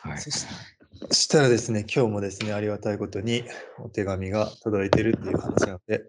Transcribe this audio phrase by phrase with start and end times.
[0.00, 0.18] はい。
[0.18, 0.30] そ
[1.12, 3.44] したらですね、今日もですね、ありがたいことに
[3.78, 6.04] お手紙が届いてるっていう話なので、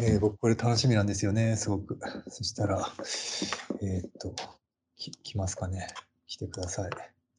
[0.00, 1.98] えー僕これ楽しみなんですよね、すごく。
[2.28, 2.92] そしたら、
[3.82, 4.34] えーっと、
[4.96, 5.88] き来ますかね。
[6.26, 6.90] 来てください。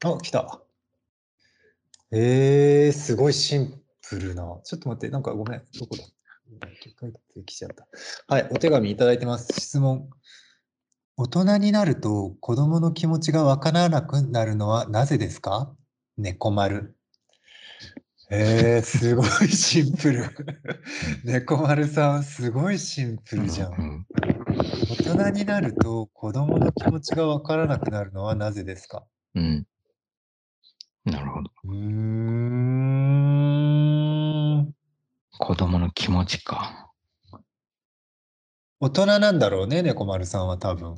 [0.06, 0.62] あ、来た。
[2.12, 4.44] えー、すごいシンプルな。
[4.64, 6.04] ちょっと待って、なんかごめん、どこだ？
[6.80, 7.88] 一回来ちゃった。
[8.28, 9.54] はい、お手紙いただいてます。
[9.60, 10.10] 質問。
[11.18, 15.74] 大人になると子供の気持ちがわからなくなるのはなぜですか？
[16.18, 16.98] 猫丸。
[18.30, 20.26] えー、すごいシンプル。
[21.24, 23.70] 猫丸さん、すごいシンプルじゃ。
[23.70, 24.06] うんん
[24.90, 29.06] 大人になると子供の気持ちがわからなくなるのはなぜですか？
[29.36, 29.66] うん。
[31.06, 31.52] なるほど。
[31.66, 31.76] うー
[34.62, 34.74] ん。
[35.40, 36.85] 子供の気持ちか。
[38.80, 40.96] 大人なんだろうね、猫丸さんは多分。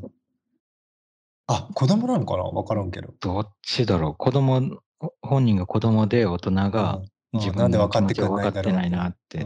[1.47, 2.43] あ、子供なのかな？
[2.43, 3.13] わからんけど。
[3.19, 4.15] どっちだろう？
[4.15, 4.79] 子供、
[5.21, 7.05] 本人が子供で大人がうん。
[7.33, 9.45] 自分かって分の気持分かってないなって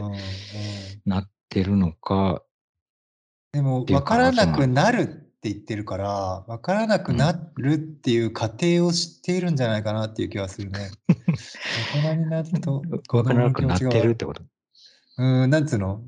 [1.04, 2.42] なってるのか、
[3.52, 10.92] でも分からなくなるって言ってるから分からなくなるっていう過程を知っているんじゃないかなっていう気がするね。
[12.04, 14.42] 大人になると分からなくなってるっ子てこと？
[15.18, 15.96] うんなんつうの？
[15.96, 16.02] こ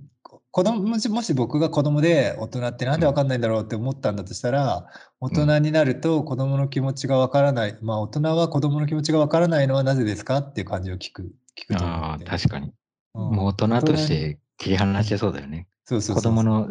[0.55, 4.87] 子供もしもし僕が子供で大人ってなんで分かんないんだろうって思ったんだとしたら
[5.19, 11.23] 大人になると子供の気持ちが分からない、まあ大人は子供の気持ちが分からないのはなぜですかっていう感じを聞く
[11.59, 12.73] 聞くと思ああ、確かに。
[13.15, 15.67] うんもう大人として切り離してそうだよね。
[15.87, 16.71] そうそうそう子供の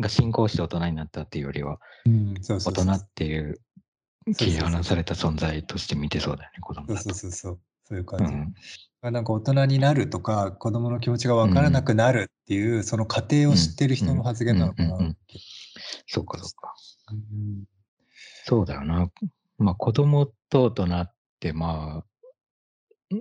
[0.00, 3.58] が進行して大人になったっていうよりは、うんそうそうそう大人っていう
[4.36, 7.14] 切り離された存在として見てそうだよね、子供そうだと。
[7.14, 8.34] そうそうそうそういうう感じ。
[8.34, 8.54] ん。
[9.10, 15.14] なんか大人になるとか子供の気持ちが分からなくなるっていう、その過程を知ってる人の発言なのかな。
[16.06, 16.74] そっかそっか。
[17.12, 17.64] うん。
[18.44, 19.10] そうだよな。
[19.58, 22.02] まあ子供と大人ってま
[23.12, 23.20] あ、ん。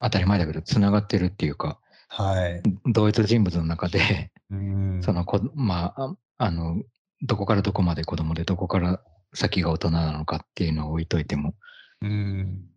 [0.00, 1.78] 当たり前だけど、つながってるっていうか、
[2.08, 2.62] はい。
[2.86, 5.02] 同一人物の中で、うん。
[5.02, 6.82] そのこ、まあ、ああの、
[7.22, 9.00] どこからどこまで子供で、どこから
[9.32, 11.54] 先が大人なのかっていうのを置いといても、
[12.02, 12.75] うん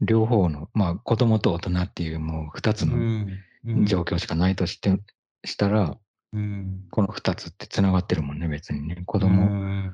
[0.00, 3.86] 両方の、まあ子供と大人っていうもう二つうのん。
[3.86, 4.96] 状況しかないとして、
[5.44, 5.96] したら、
[6.32, 6.86] うん。
[6.90, 9.02] この二つってつながってるもんね、別にね。
[9.06, 9.92] 子う供、ん。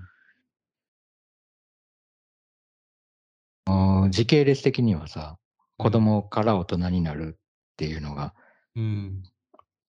[3.66, 5.38] あー時系列的にはさ、
[5.78, 7.40] 子供から大人になるっ
[7.76, 8.34] ていうのが、
[8.76, 9.22] うん。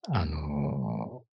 [0.09, 1.33] あのー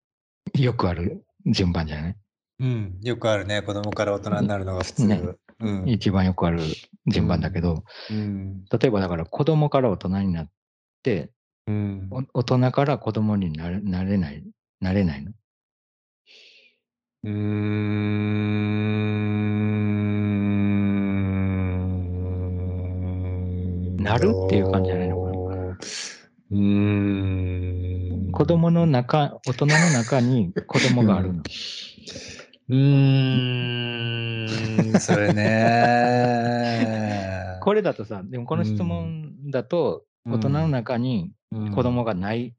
[0.55, 2.17] よくある順番じゃない、
[2.61, 2.99] うん。
[3.03, 3.61] よくあるね。
[3.61, 5.07] 子供から大人になるのが普通。
[5.07, 5.21] ね
[5.61, 5.89] うん。
[5.89, 6.61] 一番よくある
[7.07, 8.65] 順番だけど、うん。
[8.71, 10.51] 例えばだから子供から大人になっ
[11.03, 11.31] て、
[11.67, 12.09] うん。
[12.11, 14.45] お大人から子供になれなれない、
[14.81, 15.33] なれないの？
[17.25, 17.35] うーん。
[23.97, 25.39] なるっていう感じじゃないのかな？
[26.51, 28.33] うーん。
[28.33, 31.43] 子供の中、大人の中に子供があるの？
[32.69, 34.47] うー
[34.97, 36.89] ん、それね。
[37.65, 42.55] これだとさ、でもこの質問だと、大人の中にうん子供がない、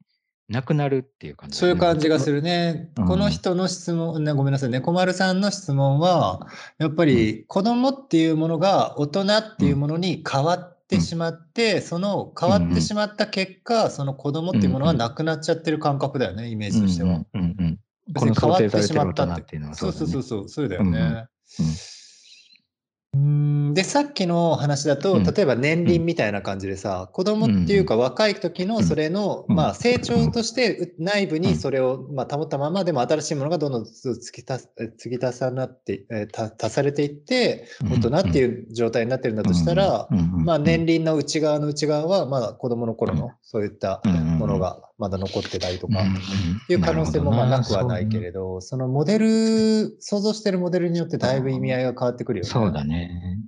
[0.48, 2.90] なくなるっていう感じだそういう感じがするね。
[2.98, 4.80] うんこの人の質問、ね、ごめんなさいね。
[4.80, 17.10] 小丸さんの質問は、やっぱり子供っていうものが大人っていうものに変わってしまって、その変わってしまった結果、その子供っていうものがなくなっちゃってる感覚だよね、イメージとしては。
[17.10, 17.78] うんうんうん
[18.10, 20.98] 別に変わってしまったってっていうのはそうそうそううそう、そうだよね。
[20.98, 21.26] うんうん。
[23.12, 23.74] うん。
[23.74, 25.24] でさっきの話だと、うん。
[25.24, 29.56] 例えば年輪みたいな感じでさ、子供っていうか若い時のそれの、うん。
[29.56, 37.92] まあ、成長としてう内部にそれを、まあ、保ったままでも新しいものがどんどん突き足すえ継ぎ足さなって、え足されていってうん。
[38.00, 40.18] 大人っていう状態になってるんだとしたら、うん。
[40.18, 40.34] うん。
[40.34, 40.44] うん。
[40.44, 45.94] まあ、年輪の内側の内側はまだ子供の頃のそういったものがまだ残ってたりとか。
[46.00, 48.40] っていう可能性もまあなくはないけれど。
[48.40, 52.48] ど、そのモデル、想像してるモデルによってだいぶ意味合いが変わってくるよね。
[52.48, 53.38] そうだね。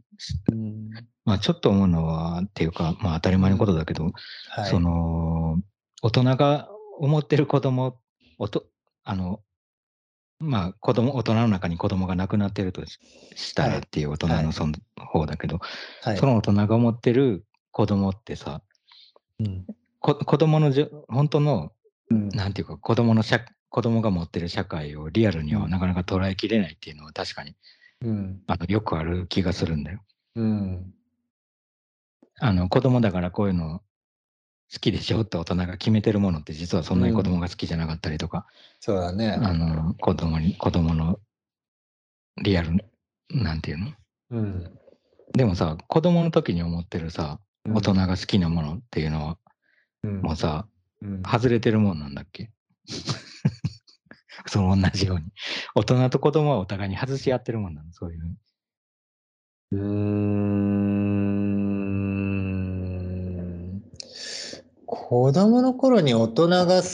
[0.51, 0.91] うん
[1.25, 4.11] まあちょっと思うのは、っていうか、まあ当たり前のことだけど、
[4.49, 4.71] はい。
[4.71, 5.61] その、
[6.03, 6.69] 大人が
[6.99, 8.01] 思ってる子供、
[8.39, 8.67] おと
[9.05, 9.41] あの、
[10.41, 12.99] まあ子供、大人の中に子供が亡くなってるとし
[13.37, 15.61] したらっていう大人はいのその方だけど、
[16.03, 18.63] はいその大人が思ってる子供ってさ、
[19.39, 19.65] うん
[20.03, 21.73] こ子供のじょ本当の、
[22.11, 22.29] うん。
[22.31, 23.41] なんていうか、子供の社
[23.71, 27.55] 子供が持ってる社会をリアルにはなかなか捉えきれないっていうのは確かに
[28.03, 28.43] うん。
[28.47, 30.01] あのよくある気がするんだよ。
[30.37, 30.93] うん。
[32.39, 33.81] あの子供だからこういうの
[34.73, 38.47] 好きでしょって大人が決めてるものって実はそんなに子供が好きじゃなかったりとか、
[38.81, 39.33] そうだね。
[39.33, 41.21] あの子供に子供の
[42.43, 42.85] リアル
[43.31, 43.93] なんていうの？
[44.31, 44.79] うん。
[45.35, 47.39] でもさ、子供の時に思ってるさ、
[47.73, 49.37] 大人が好きなものっていうのは、うん
[50.03, 50.67] もうさ、
[51.01, 51.23] うん。
[51.23, 52.51] 外れてるもんなんだっけ？
[54.47, 55.25] その同じように。
[55.75, 58.37] 大人と子供はお互いに外し合ってるもんなの、そういうふうに。
[59.73, 59.83] うーん。
[64.87, 66.89] 子供の頃に大人が好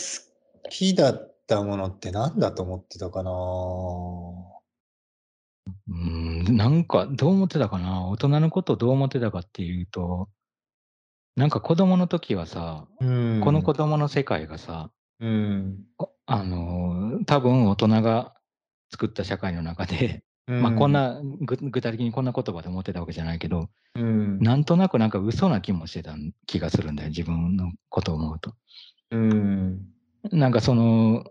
[0.71, 3.31] きだったものって何だと思ってたかな？
[5.89, 8.07] うーん、なんか、どう思ってたかな？
[8.09, 10.29] 大人のことをどう思ってたかっていうと、
[11.39, 14.91] なんか子供の時はさ、うんこの子供の世界がさ、
[15.21, 15.85] うん。
[15.97, 18.35] おあのー多分大人が
[18.91, 24.41] 作った社会の中で、まあこん、なぐ具体的にこんな言葉で思ってたわけじゃないけど、うん。
[24.41, 28.55] なんとなくなんか嘘な気もしてた気がするんだよ、自分のことを思うと。
[29.13, 29.87] うん。
[30.33, 31.25] なんかその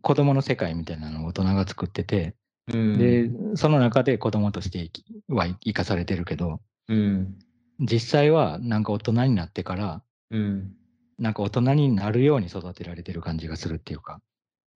[0.00, 2.34] 子供の世界みたいなのを大人が作ってて、
[2.66, 2.98] うん。
[2.98, 7.38] で、その中で子供として生きは生かされてるけど、うん。
[7.82, 10.74] 実際はなんか大人になってから、うん。
[11.18, 14.20] なんか大人になるように育てられてる感じがするっていうか、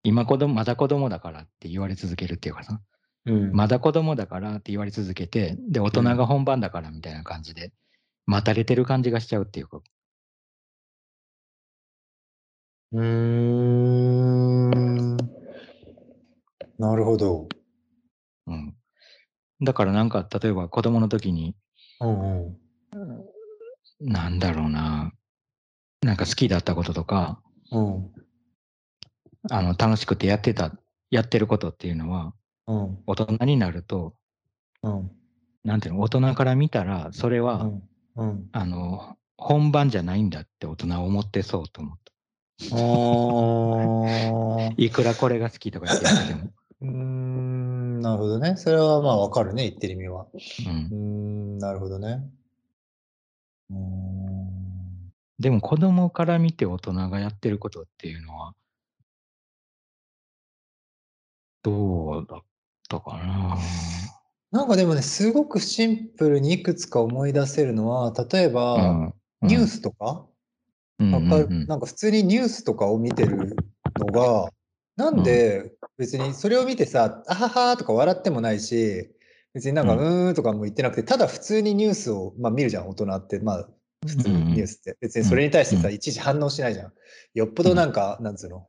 [0.02, 2.80] 今子供、まだ子供だからって言われ続けるっていうかさ、
[3.26, 3.52] うん。
[3.52, 7.72] まだ子供だからって言われ続けて、で、大人が本番だからみたいな感じで、
[8.26, 9.80] 待たれてる感じがしちゃうっていうか、
[12.92, 15.16] うーん。
[16.78, 17.48] なるほど。
[18.46, 18.74] うん。
[19.62, 21.54] だからなんか、例えば子供の時に、
[22.00, 22.65] うんうん。
[24.00, 25.12] なんだろうな、
[26.02, 27.40] なんか好きだったこととか、
[27.72, 28.12] うん。
[29.50, 30.72] あの、楽しくてやってた、
[31.10, 32.34] やってることっていうのは、
[32.66, 32.98] うん。
[33.06, 34.14] 大人になると、
[34.82, 35.10] うん。
[35.64, 37.82] なんていうの、大人から見たら、それは、うん。
[38.16, 38.48] うん。
[38.52, 42.12] あの、本番じゃないんだって大人は思ってそうと思った。
[44.82, 46.50] いくらこれが好きとか言っててても。
[46.80, 48.00] うーん。
[48.00, 48.56] なるほどね。
[48.56, 50.22] それはまあわかるね、言ってる意味は。
[50.22, 50.26] う。
[50.32, 50.36] う
[50.72, 50.94] んー
[51.56, 51.58] ん。
[51.58, 52.22] なるほどね。
[55.38, 58.54] でも子供から見て大人がやってることっていうのは、
[61.62, 62.40] どうだっ
[62.88, 63.58] たかな？
[64.52, 70.24] なんかでもね、すごくシンプルにいくつか思い出せるのは、例えば、うんニュースとか、
[70.98, 71.52] うんわかるうん。
[71.52, 73.54] うんなんか普通にニュースとかを見てる
[73.98, 74.48] のが、
[74.96, 79.10] なんで別にそれを見てさ、あははとか笑ってもないし、
[79.56, 83.40] 別になんかううーんとかも言ってなくて、ただ普通にニュースを、まあ、見るじゃん、大人って。
[83.40, 83.68] まあ、
[84.06, 84.98] 普通ニュースって。
[85.00, 85.94] 別にそれに対してさ、うん。
[85.94, 86.92] いちいち反応しないじゃん。
[87.32, 88.66] よっぽどなんか、なんつうの、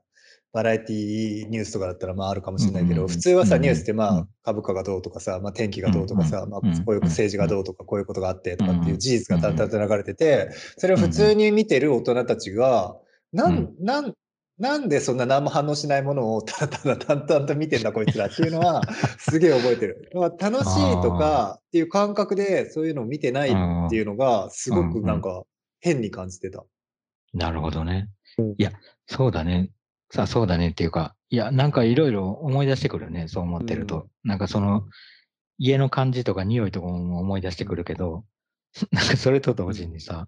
[0.54, 4.30] バラエティニュースとかだったらまああるかもしれないけど、普通はさ、うんニュースってまあうん。
[4.44, 12.96] 株価がどうとかさ、まあ天気がどうとかさ、まあうんこういう政治がどうとか、こういうことがあってとかっていう事実がうんただただ流れてて、それを普通に見てる大人たちが、
[13.34, 14.14] なうんん、なん、
[14.60, 18.82] なんでそんな何も反応しないものをただただ淡々と見てんだこいつらっていうのは
[19.20, 20.10] すげえ覚えてる。
[20.14, 25.44] だから楽しいとかっていう感覚でそういうのを見てないっていうのがすごくなんか
[25.80, 26.66] 変に感じてた。
[27.34, 28.52] なるほどねうん。
[28.52, 28.72] いや、
[29.06, 29.70] そうだね。
[30.12, 34.08] さあ、そうだねっていうか、いや、なんかいろいろ思い出してくるね、そう思ってると。
[34.24, 34.86] なんかその、
[35.58, 38.24] 家の感じとか匂いとかも思い出してくるけど、
[38.92, 40.28] なんかそれと同時にさ、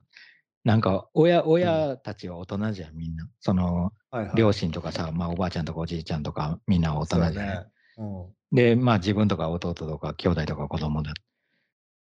[0.63, 3.27] なんか親、親たちは大人じゃん、みんな。
[3.39, 4.35] その、はいはい。
[4.35, 7.47] 両親とかさ、まあおばあちゃんとかおじいちゃんとか、みんなは大人じゃん。
[7.47, 7.65] ね。
[7.97, 11.13] うんで、まあ自分とか弟とか兄弟とか子供だ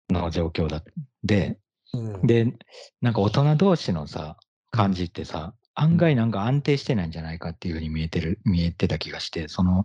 [0.10, 0.84] の状況だ。
[1.23, 1.59] で、
[1.94, 2.54] うんで、
[3.02, 4.38] なんか大人同士のさ、
[4.71, 9.83] 感じってさ、案外なんか安定してないんじゃないかっていうふうに見えてる、見えてた気がして、その、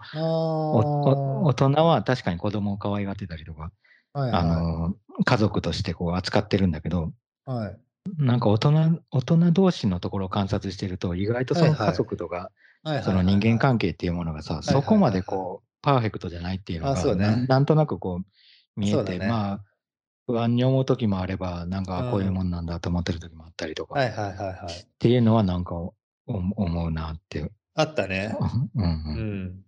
[0.73, 3.71] 大ー人は確かに子供を可愛がってたりとか、
[4.12, 7.12] あはいはの、家族としてこう扱ってるんだけど、
[7.47, 7.50] い。
[7.50, 7.84] はい。
[8.19, 12.51] なんか大人、大人同士のところを観察してると、意外とその家族とか、
[13.03, 19.61] その人間関係っていうものがさ、そこまでこう、パーフェクトじゃないっていうのが、ねなんとなくこう、見えて、ねまあ、
[20.27, 24.73] 不安に思う時もあれば、なんかうんこういうもんなんだと思ってる時もあったりとか、はいはいはいはい。
[24.73, 25.95] っていうのはなんかお
[26.27, 27.51] 思うなって。
[27.75, 28.37] あったね。
[28.75, 29.65] うんううんん。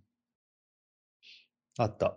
[1.79, 2.17] あった。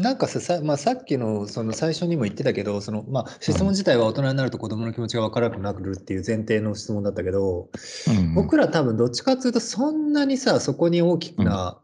[0.00, 7.68] なんかさ、さ,、まあ、さっきのその最初にも言ってたけど、そのまあ、質問自体は大人になると子供の気持ちが分からなくなるっていう前提の質問だったけど、
[8.08, 11.78] うん僕ら多分どっちかっていうとそんなにさ、そこに大きな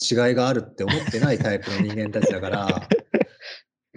[0.00, 2.88] 違いがあるって思ってないタイプの人間たちだから、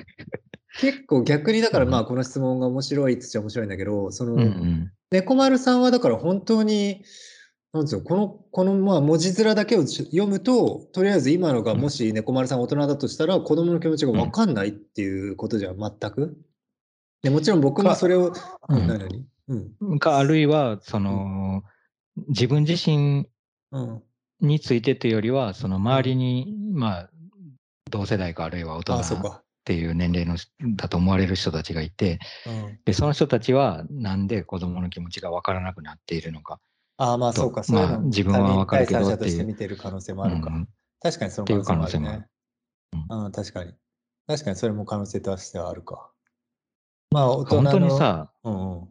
[0.80, 4.92] 結構逆にだからまあこの質問が面白いっつっちゃ面白いんだけど、その、うんうん。
[5.12, 7.03] 猫丸さんはだから本当に、
[7.74, 16.38] なんですよ、この、このまあ文字面だけを読むと、とりあえず今のがもし猫丸さんが大人だとしたら、子供の気持ちが分かんないっていうことじゃん全く？
[17.24, 18.34] でもちろん僕もそれを、う
[18.70, 19.00] うんん何？
[19.00, 20.00] 々うん。
[20.00, 21.63] か、あるいは、その、
[22.27, 23.27] 自分自身
[23.72, 24.03] うん。
[24.39, 27.10] についてというよりは、その周りに、まあ、
[27.89, 28.96] 同世代かあるいは大人。
[29.00, 30.36] っていう年齢の
[30.75, 36.60] だと思われる人たちがいて、うん、で、その人たちはなんで子供の気持ちがわからなくなっているのか。
[36.98, 40.50] ああ、まあとそうか、そういうのまあ自分はわかるけど他人第三者として見てる可能性もあるか。
[40.52, 40.68] うん
[41.02, 42.28] 確かにその可能性もあるね。
[43.10, 43.74] うん、確かに。
[44.26, 46.10] 確かにそれも可能性としてはあるか。
[47.12, 47.72] まあ大人の。
[47.72, 48.90] 本当に、さ、うんうん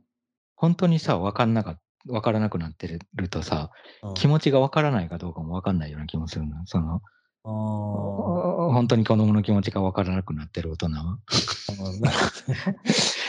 [0.57, 3.71] 本当にさ、わかんなかわからなくなってるとさ、
[4.03, 6.67] うん、気持ちがわからないかどうかもわかんないような気もするの。
[6.67, 7.01] その、
[7.45, 11.19] 本当に子供の気持ちがわからなくなってる大人は。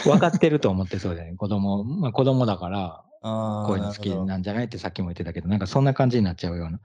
[0.03, 1.35] 分 かってると思ってそうじゃない？
[1.35, 4.25] 子供、まあ子供だから、あーこういうの好きなるほど。
[4.27, 4.65] なんじゃない？
[4.65, 6.79] ってさっきも言ってたけど、なんかそんな感じになっちゃうような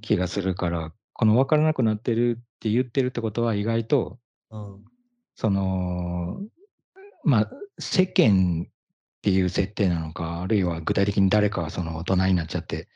[0.00, 4.18] 気がするから、この分からなくなってるって言ってるってことは意外と、
[4.50, 4.84] うん。
[5.34, 6.40] その、
[7.24, 8.70] まあ、世間っ
[9.22, 12.88] ていう設定なのか、あるいは具体的に誰かがその大人になっちゃって、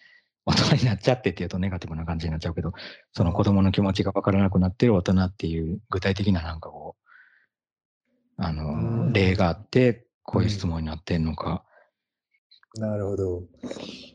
[0.46, 2.72] 大人になっちゃってっていうとネガティブな感じになっちゃうけど、
[3.12, 9.12] その子供の気持ちが分からなくなってる大人っていう具体的ななんかこう、あうの、ん。
[9.12, 11.64] 例があって、こういう質問になってんのか。
[12.78, 13.42] なるほど。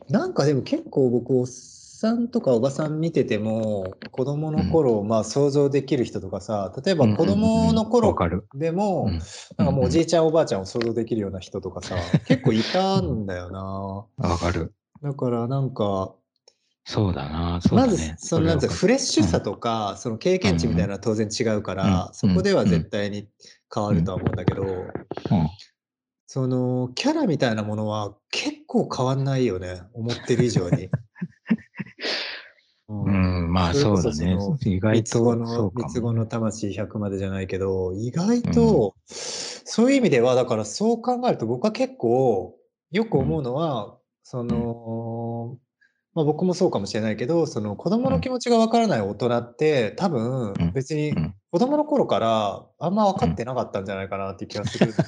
[0.08, 8.16] なんかでも結構僕、おっさんとかおばさん見てても、子供の頃、まあ想像できる人とかさ、例えば子供のわ頃。
[8.54, 9.20] でも、うん
[9.58, 14.28] なんかもうおじいちゃんおばあちゃんを想像できるような人とかさ、結構いたんだよな。
[14.28, 14.72] わかる。
[15.02, 16.14] だからなんか、
[16.84, 18.16] そうだな、そうだまね。
[18.18, 23.28] ずそのなんてフレッシュさとか、その経験値みたいなのは当然違うから、うんそこでは絶対に
[23.72, 25.48] 変わるとは思うんだけど、うん
[26.32, 30.88] そのキャラみたいなものは結構変わんないよね、思ってる以上に。
[32.88, 34.38] ううん、まあそうだね。
[34.64, 36.12] 意外と三つ子も。
[36.12, 42.56] の魂100までじゃないけど、意外と、そういう意味では、だからそう考えると僕は結構
[42.92, 45.58] よく思うのは、その、
[46.14, 55.04] まあ、僕もそうかもしれないけど、その子供の気持ちがわからない大人って多分うん別にうん子供の頃からあんま分かってなかったんじゃないかなっていう気がするんだよ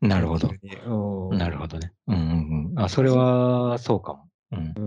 [0.00, 0.48] なるほど。
[0.86, 1.92] うんなるほどね。
[2.08, 2.80] うんうんうん。
[2.80, 4.28] あ、それはそうかも。
[4.52, 4.74] うん。
[4.76, 4.80] う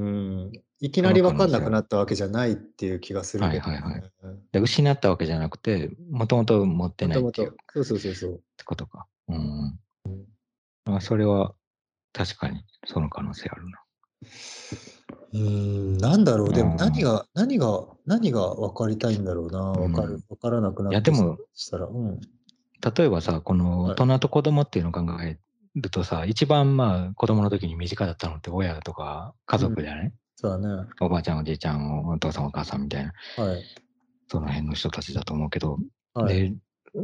[0.49, 0.51] ん
[0.81, 3.73] いきなり分かんなくなったわけじゃないっていう気がするけど、ね。
[3.73, 4.11] はいはいはい
[4.51, 7.73] で失ったわけじゃなくて、もともと持ってないっていうもと。
[7.73, 8.33] そうそうそうそう。
[8.33, 9.07] ってことか。
[9.29, 9.79] うん。
[10.85, 11.53] まあ、それは
[12.13, 13.79] 確かにその可能性あるな。
[15.35, 16.77] うーん、なんだろう、でもうん。
[16.77, 20.13] 何が、何が、何が分かりたいんだろうな、分かる。
[20.13, 22.19] うん、分からなくなっていやでもしたら、うん。
[22.95, 23.91] 例えばさ、このはい。
[23.93, 25.37] 大人と子供っていうのを考え
[25.75, 30.87] るとさ、一番まあ子供の時に身近だったのって親とか家族じゃない、そうだね。
[31.01, 33.63] おばあちゃん、おじいちゃん、お父さん、お母さんみたいな、はい。
[34.27, 35.79] その辺の人たちだと思うけど、
[36.13, 36.51] はい。
[36.51, 36.53] で、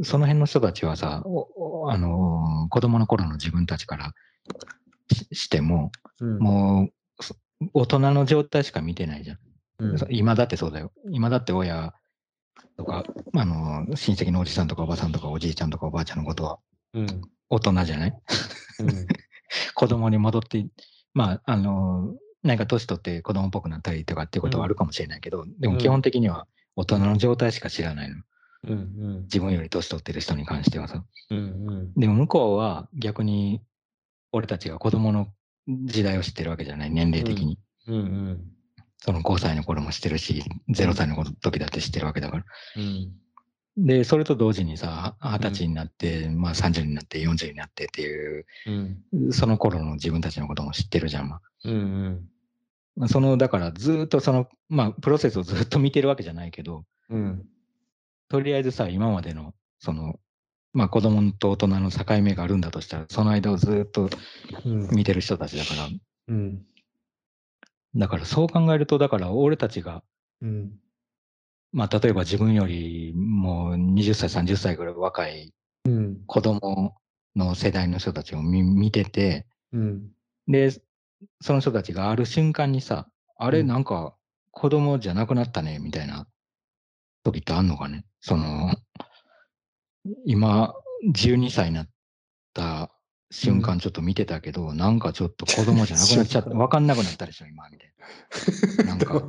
[0.04, 4.14] その辺の人たちはさ、おおあのー子供の頃の自分たちから
[5.12, 6.90] ししても、うん、も
[7.74, 9.38] 大人の状態しか見てないじゃん。
[9.80, 10.92] うん、今だってそうだよ。
[11.10, 11.94] 今だって親
[12.78, 13.04] とか、
[13.36, 16.60] あのー親戚のおじさんとかおばさんとかおじいちゃんとかおばあちゃんのことは
[16.94, 18.14] うん、大人じゃない？
[18.80, 19.08] うん、
[19.76, 20.68] 子供に戻って、
[21.14, 28.16] まあ、あのーなんか年取って子供っぽくなったりとかっていうことはあるかもしれないけど、でも基本的には大人の状態しか知らないの。
[28.64, 28.74] うん、う
[29.20, 31.04] ん、自分より年取ってる人に関してはさ。
[31.30, 33.62] うん、うん、でも向こうは逆に
[34.32, 35.28] 俺たちが子供の
[35.86, 37.60] 時代を知ってるわけじゃない、年齢的に。
[37.88, 38.42] うん、うん、
[38.98, 42.44] その5歳の頃も知ってるし、0歳の時だって知ってるわけだから。
[42.78, 48.46] うん、で、それと同時にさ、20歳になって、まあ30になって、40になってっていう、
[49.14, 51.30] うん、その頃の自分たちのことも知ってるじゃん。
[51.30, 52.30] まあうん、
[52.96, 57.46] まあ、その、だからずーっとその、まあ、プロセスをずっと見てるわけじゃないけど、うん、
[58.30, 60.20] とりあえずさ、今までの、その、
[60.74, 64.10] まあ子供と大人の境目があるんだとしたら、その間をずーっと
[64.66, 65.88] うん、見てる人たちだから、
[66.30, 66.62] うん、
[67.96, 70.04] だからそう考えると、だから俺たちが、
[70.42, 70.72] うん、
[71.72, 76.96] まあ例えば自分よりもう20歳、30歳ぐらい若いうん、子供
[77.36, 80.12] の世代の人たちを見見てて、うん、
[80.48, 80.70] で、
[81.42, 83.68] その人たちがある瞬間にさ、あれうん。
[83.68, 84.14] なんか
[84.52, 86.28] 子供じゃなくなったね、みたいな
[87.24, 88.06] 時ってあんのかね？
[88.20, 88.76] その、
[90.26, 90.74] 今、
[91.14, 91.90] 12歳になっ
[92.54, 92.92] た
[93.32, 96.50] 瞬間ちょっと見てたけど、なんかちょっと子供じゃなくなっちゃった。
[96.58, 98.86] わかんなくなったでしょ、今、みたいな。
[98.86, 99.22] なんか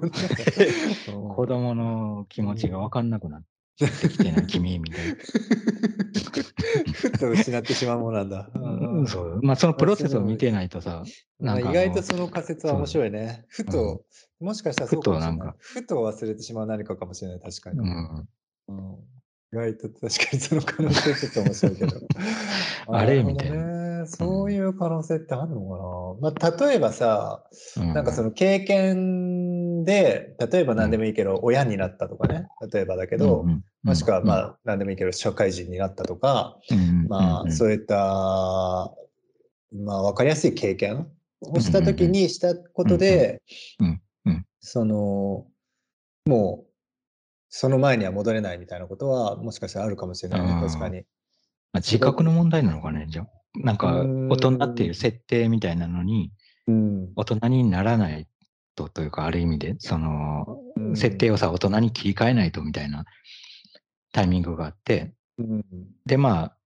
[1.34, 3.42] 子供の気持ちがわかんなくなっ
[3.78, 5.14] てきてない、君、みたいな。
[6.94, 8.50] ふっと失ってしまうものなんだ。
[8.54, 9.40] うんそう。
[9.42, 11.04] まあ、そのプロセスを見てないとさ、
[11.38, 13.44] なんかあの外とその仮説は面白いね。
[13.48, 14.04] ふと、
[14.40, 15.56] もしかしたらそうかもしれないふとなんか。
[15.58, 17.78] ふと忘れてしまう何かかもしれない、確かに。
[17.78, 18.28] うん、
[18.68, 19.21] うん意
[19.52, 22.00] 外と確かにその可能性ちょっと面白いけど。
[22.88, 24.06] あれみたいね。
[24.06, 25.60] そういう可能性ってあるの
[26.20, 26.32] かな。
[26.32, 27.44] まあ、例えばさ、
[27.76, 27.94] うん。
[27.94, 33.44] なんかその経験分で、例えば何でもいいけど、親になったとかね、例えばだけど、
[33.82, 36.58] もしくはまあ何でもいいけど、社会人になったとか、
[37.08, 37.94] まあそういった、
[39.74, 41.08] まあ分かりやすい経験
[41.40, 43.42] をしたときにしたことで、
[44.60, 45.46] その、
[46.26, 46.71] もう、
[47.54, 51.00] その前には戻れないみたいなことは、もしかしたらあるかもしれないね、確かに。
[51.74, 53.28] まあ、自覚の問題なのかね、じゃあ。
[53.54, 56.32] なんか、大人っていう設定みたいなのに、
[57.14, 58.26] 大人にならない
[58.74, 60.62] とというか、ある意味で、その、
[60.94, 63.04] 設定をさ、大人に切り替えないとみたいな
[64.12, 65.12] タイミングがあって、
[66.06, 66.56] で、まあ、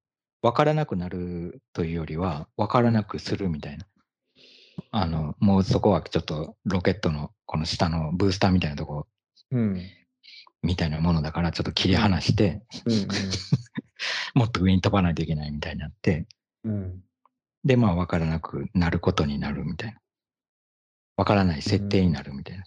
[0.41, 3.87] 分からなくなるというよりは、分からなくするみたいな。
[4.93, 9.09] あの、もうそこはちょっとロケットのこの下のブースターみたいなとこ、
[9.51, 9.83] うん、
[10.67, 12.93] みたいなものだから、ちょっと切り離して、うん。
[12.93, 13.09] うん、
[14.35, 16.27] もっと上に飛ばないといけないみたいになって、
[16.65, 17.03] うん、
[17.65, 20.01] で、まあ分からなくなることになるみたいな。
[21.17, 22.65] 分からない設定になるみたいな。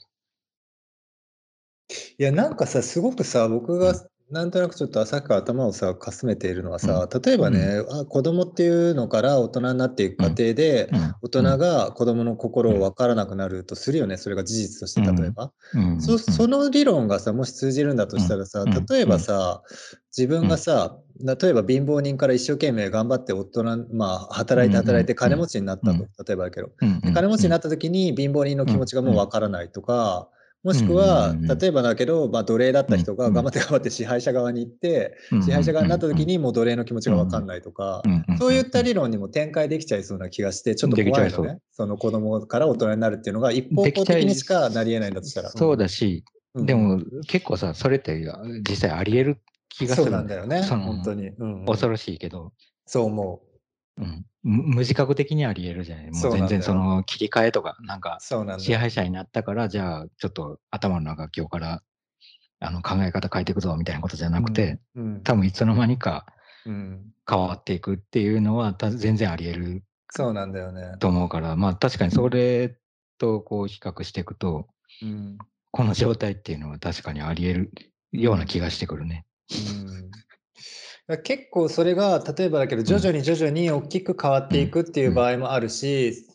[2.18, 3.94] いや、なんかさ、すごくさ、僕が
[4.32, 10.90] なんとなくちょっと浅く頭をさ、かすめているのはさ、例えばね、あ子供っていうのから大人になっていく過程で、
[11.24, 15.52] 大人が子供の心を分からなくなるとするよね、それが事実として例えば。
[16.00, 19.64] そその理論がさ、もし通じるんだとしたらさ、例えばさ、
[20.16, 26.70] 自分がさ、例えば貧乏人から一生懸命頑張って大人、まあ、働いて働いて金持ちになったと、例えばだけど、
[27.16, 30.30] 金持ちになった時に貧乏人の気持ちがもう分からないとか、
[30.62, 38.04] もしくは、例えばだけど、まあ、奴隷だった人が頑張って頑張って支配者側に行って、支配者側になった時にもう奴隷の気持ちが分かんないとか、
[38.38, 41.60] そういった理論にも展開できちゃいそうな気がして、ちょっと怖いのね。
[41.72, 45.50] その子供から大人になるっていうのが一方向的にしかなり得ないんだとしたら。
[45.50, 46.26] そうだし、
[46.56, 48.22] でも結構さ、それって
[48.70, 49.38] 実際あり得る
[49.70, 50.06] 気がする。
[50.06, 50.62] そうなんだよね。
[50.64, 51.32] 本当に、
[51.68, 52.52] 恐ろしいけど。
[52.86, 53.49] そう思う。
[54.00, 56.12] うん、無自覚的にあり得るじゃない。
[56.12, 58.20] もう全然その切り替えとか、なんか
[58.58, 61.84] 支配者になったから、じゃあちょっと頭の中今日から
[62.60, 65.04] あの考え方変えていくぞみたいなことじゃなくて、うん。
[65.04, 66.26] うん、多分いつの間にか
[66.64, 70.96] 変わっていくっていうのは全然あり得るそうなんだよね。
[71.00, 72.78] と思うから、まあ確かにそれ
[73.18, 74.68] とこう比較していくと、
[75.02, 75.38] うん、
[75.72, 77.72] この状態っていうのは確かにあり得る
[78.14, 79.26] ような気がしてくるね。
[79.52, 80.10] うん
[81.18, 86.28] 結構それが例えばだけど徐々に徐々に大きく変わっていくっていう場合もあるし、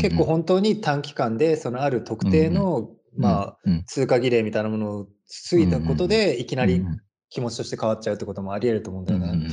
[0.00, 5.06] 結構本当に短期間でそのある特定の、まあ、通過儀礼みたいなものを
[5.50, 6.84] 過ぎたことでいきなり
[7.30, 9.48] 気持ちとして変わっちゃうってこともありえると思うんだよね。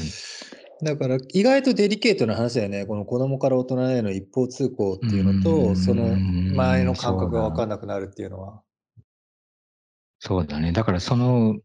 [0.84, 2.86] だから意外とデリケートな話だよね。
[2.86, 8.62] この子供から大人への一方通行っていうのと、その前の感覚が分かんなくなるっていうのは。
[10.20, 10.74] そうだね。
[10.74, 11.58] だからその、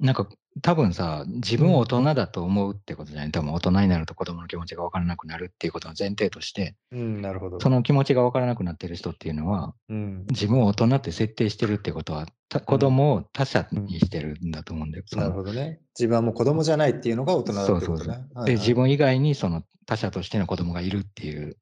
[0.00, 0.28] なんか
[0.60, 7.58] 多分さ、自分を大人だと思うってことじゃない、多分大人になると子供の気持ちが分からなくなるっていうことの前提として、うん、なるほど。
[7.58, 12.26] その気持ちが分からなくなってる人っていうのは、うん、自分を大人って設定してるってことは、
[12.66, 15.04] 子供を他者にしてるんだと思うんだよ。
[15.10, 15.80] うん、なるほどね。
[15.98, 17.86] 自分はもう子供じゃないっていうのが大人だってことね。
[17.86, 18.08] そうそうそう。
[18.08, 21.56] はいはい、で、自分以外にその他者としての子供がいるっていう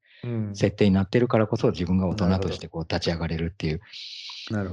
[0.53, 3.81] 設定になってるからこそ、自分が大人としてこう立ち上がれるっていう。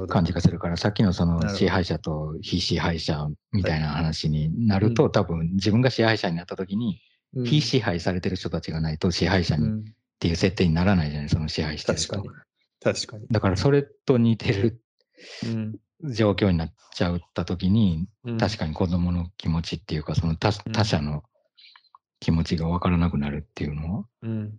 [0.09, 7.01] 感じがするから、さっきのその支配者と非支配者みたいな話になると、はい、多分自分が支配者になった時に、
[7.35, 12.15] うん、非支配されてる人たちがないと支配者にっていう設定にならないじゃない、その支配してる人。
[12.15, 12.95] 確かに。
[12.95, 13.27] 確かに。
[13.31, 14.83] だからそれと似てる、
[16.03, 21.25] 状況になっちゃった時に、うん、確かに子供の気持ちっていうか、その他他者の
[22.21, 24.59] 気持ちが分からなくなるっていうのは、うん、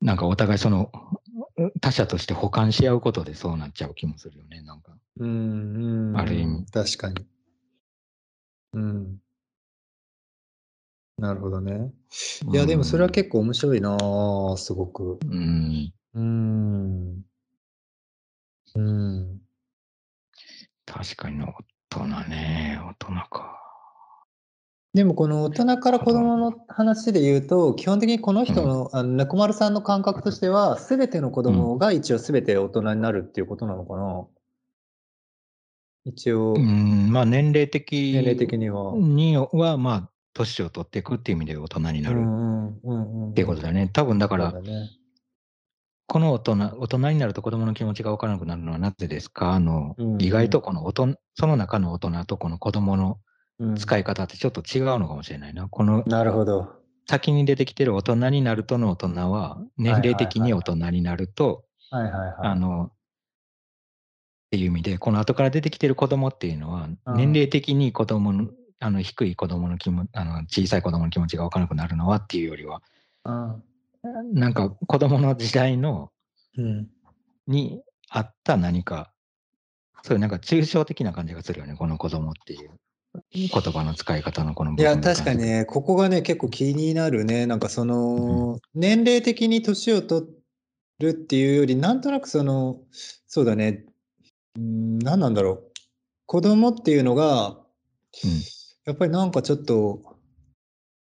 [0.00, 0.90] なんかお互いその
[1.80, 4.92] 他者として補完し合うことでそうなっちゃう気もするよね、なんか。
[5.18, 6.66] うん、ある意味。
[6.70, 7.26] 確かに。
[8.74, 9.18] うん。
[11.18, 11.92] なるほどね。
[12.52, 13.96] いや、でもそれは結構面白いな
[14.56, 15.18] すごく。
[15.24, 15.92] うん。
[16.14, 17.22] うん。
[18.74, 19.40] うん。
[20.86, 21.54] 確かに大
[21.90, 22.94] 人ね、大。
[24.94, 34.26] でもこの大人から子供の話で言うと、基本的にこの人の、あの猫丸さんの感覚としては、すべての子供が一応すべて大人になるっていうことなのかな。
[36.06, 36.54] 一応。
[36.54, 38.94] うん、まあ年齢的年齢的には。
[38.96, 42.20] には、まあ、年を取っていくっていう意味で大人になる
[43.30, 43.90] っていうことだね。
[43.92, 44.90] 多分だから、ね、
[46.06, 49.52] この大人、大人になると子供の気持ちが分からなくなるのはなぜですか？
[49.52, 53.18] あの、うんうん、意外とこの大人、その中の大人とこの子供の
[53.76, 55.68] 使い方ってちょっと違うのかもしれないな。
[55.68, 56.74] この、なるほど。
[57.08, 62.92] 先に出てきてる大人になるとの大人は、年齢的に大人になると、あの、っ
[64.50, 72.80] ていう意味で、この後から出てきてる子供っていうのは、年齢的に子供の、あの低い子供の気もあの小さい子供の気持ちが分からなくなるのはっていうよりは、
[74.32, 76.12] なんか子供の時代の、
[76.56, 76.88] うん、
[77.46, 79.12] にあった何か、
[80.02, 82.70] そういうなんか抽象的な感じがするよね、この子供っていう
[83.32, 87.46] 言葉の使い方のこのいや、確かにね、ここがね、結構気になるね。
[87.46, 90.26] なんかその、年齢的に年を取
[90.98, 92.80] るっていうより、なんとなくその、
[93.26, 93.84] そうだね、
[94.56, 95.72] うん、何なんだろう。
[96.26, 97.50] 子供っていうのが、
[98.24, 98.30] うん
[98.84, 100.16] やっぱりなんかちょっと、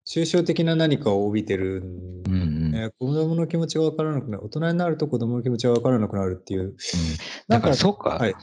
[0.08, 4.44] 抽象的な何かを帯びてるんうんうんね、子供の気持ちが分からなくなる。
[4.46, 6.62] 大人になると子供の気持ちが分からなくなるっていう。
[6.62, 6.76] うん
[7.48, 8.34] だからそうか、はい。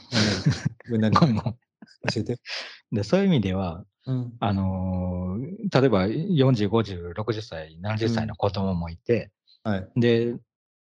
[0.88, 1.36] ごめんごめん
[2.12, 2.36] 教えて。
[2.92, 4.36] でそういう意味では、うん。
[4.40, 9.30] あのー例えば40、50、60歳、70歳の子供もいて、
[9.62, 9.88] はい。
[9.96, 10.36] で、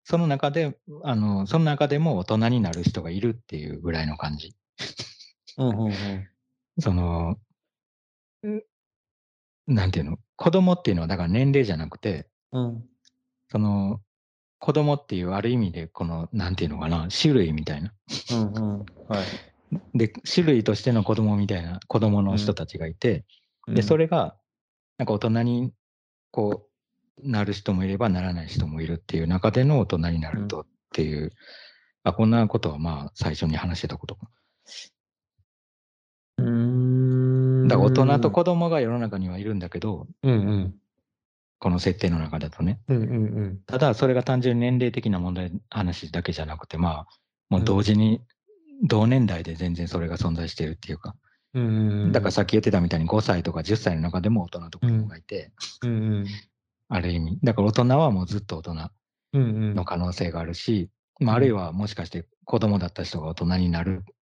[0.04, 4.54] その中で、あのその中でも大人になる人がいるっていうぐらいの感じ。
[5.58, 5.92] うんうんうん。
[6.80, 7.38] その、
[8.46, 8.62] ん
[9.66, 12.84] なんていうの、子供っていうのはだから年齢じゃなくて、うん。
[13.50, 14.00] その、
[14.58, 17.92] 子供っていうある意味で、この、なんていうのかな、種類みたいな。
[18.32, 18.78] うんうん。
[18.80, 19.49] はい。
[19.94, 23.24] で、種類としての子供みたいな子供の人たちがいて、
[23.68, 24.36] で、それ、れが、
[24.98, 25.72] なんか大人に、
[26.30, 31.32] こう、なる人もいればならない人もいるっていう中での大人になるとっていう、
[32.02, 34.30] あ、こんなことはまあ最初に話してたことか。
[36.38, 36.46] うー
[37.64, 37.68] ん。
[37.68, 40.74] だから大人と子供が世の中にはいるんだけど、うんうん。
[41.58, 42.80] この設定の中だとね。
[42.88, 43.16] うんうんう
[43.48, 43.60] ん。
[43.66, 47.06] ただ、それが単純に年齢的な問題、話だけじゃなくて、まあ、
[47.50, 48.22] もう同時に、
[48.82, 51.14] 同年代で全然それが存在してるっていうか、
[51.54, 52.12] うんうんうん。
[52.12, 56.26] だからさっき言ってたみたいに5歳とか10歳の中でも大人と子供がいて、うんうん。
[56.88, 57.38] ある意味。
[57.42, 58.72] だから大人はもうずっと大人
[59.32, 59.74] うんうん。
[59.74, 60.90] の可能性があるし、
[61.20, 64.14] まあ、あるいはもしかして子供だった人が大人になるっ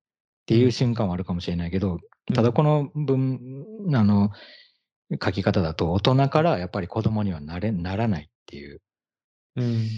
[0.47, 1.99] ていう瞬間はあるかもしれないけど、
[2.35, 3.41] ただこの文、
[3.95, 4.31] あの、
[5.23, 8.81] 書き方だと大人からやっぱり子供にはなれ、ならないっていう、
[9.57, 9.89] うん。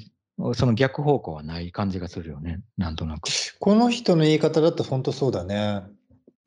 [0.55, 3.29] その逆方向はない感じがするよね、なんとなく。
[3.59, 5.83] この人の言い方だと本当そうだね。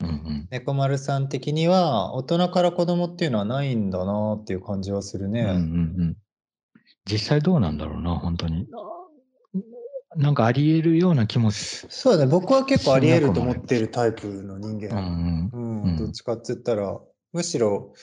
[0.02, 0.48] うんうん。
[0.52, 5.42] 猫丸さん的には大人から子供っていうのはないんだなっていう感じはするね。
[5.42, 5.60] うんうんう
[6.06, 6.18] ん。
[7.06, 8.68] 実際どうなんだろうな、本当に。
[10.16, 12.32] なんかあり得るような気もし、そうだね。
[12.32, 15.02] 僕は結構あり得ると思ってるタイプの人うんう間。
[15.02, 15.50] ん。
[15.54, 17.00] うん、うんどっちかって言ったら、
[17.32, 17.94] むしろ、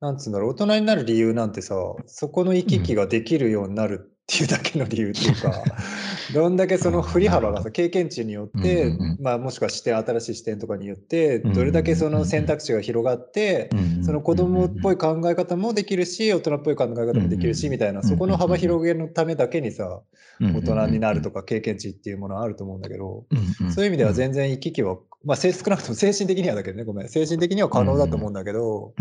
[0.00, 1.74] なんつうんだろう、大人になる理由なんてさ、
[2.06, 5.62] そこの行き来ができるようになるっていうだけの理由っていうか、
[6.32, 9.18] どんだけその振り幅がさ、経験値によって、うんうんうん。
[9.20, 13.70] まあもしくは視点、新しい視点とかによって、うんうんうんどれだけその選択肢が広がって、
[14.02, 20.00] その子供っぽい考え方もできるし、大人っぽい考え方もできるし、みたいな、そこの幅広げのためだけにさ、
[20.40, 28.94] 大人になるとか、か経験値っていうものはあると思うんだけど、うんんそういう意味では全然行き来は、まあ、せ少なくとも精神的にはだけどね、ごめん、精神的には可能だと思うんだけど、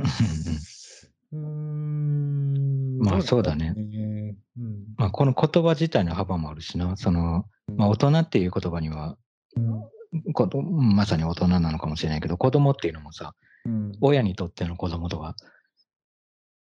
[1.32, 3.74] うーん、まあどそうだね
[5.04, 7.44] まあ、この言葉自体の幅もあるしな、その、
[7.76, 9.18] まあ、大人っていう言葉には、
[10.32, 13.36] こまさに大人なのかもしれないけど、子供っていうのもさ、
[13.66, 15.34] うん親にとっての子供とかっ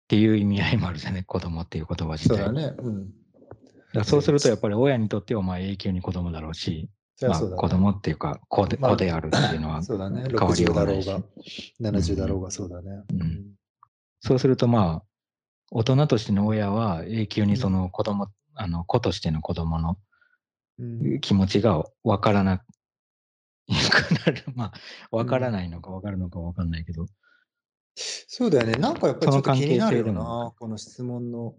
[0.07, 2.37] ていう意味合いもあるじゃね、子供っていう言葉自体。
[2.37, 2.73] そうだね。
[2.79, 3.11] うん。
[3.95, 6.89] だそうすると、やっぱり親にとってはまあ永久に子供だろうし、
[7.21, 10.25] まあ、子供っていうか子で、まあ子であるっていうのは、そうだね。
[10.29, 13.03] 変わりよ60うがないしだろうが、70だろうがそうだね。
[13.13, 13.47] うん
[14.21, 15.10] そうするとまあ、
[15.71, 19.97] 大人としての親は永久にその子供、あの子としての子供の
[20.79, 22.65] うん気持ちがわからなく
[24.27, 24.45] なる。
[24.55, 27.07] まあ、わからないのかわかるのかわかんないけど。
[27.95, 28.73] そうだよね。
[28.75, 31.55] なんかやっぱりちょっと気になるよな、この質問の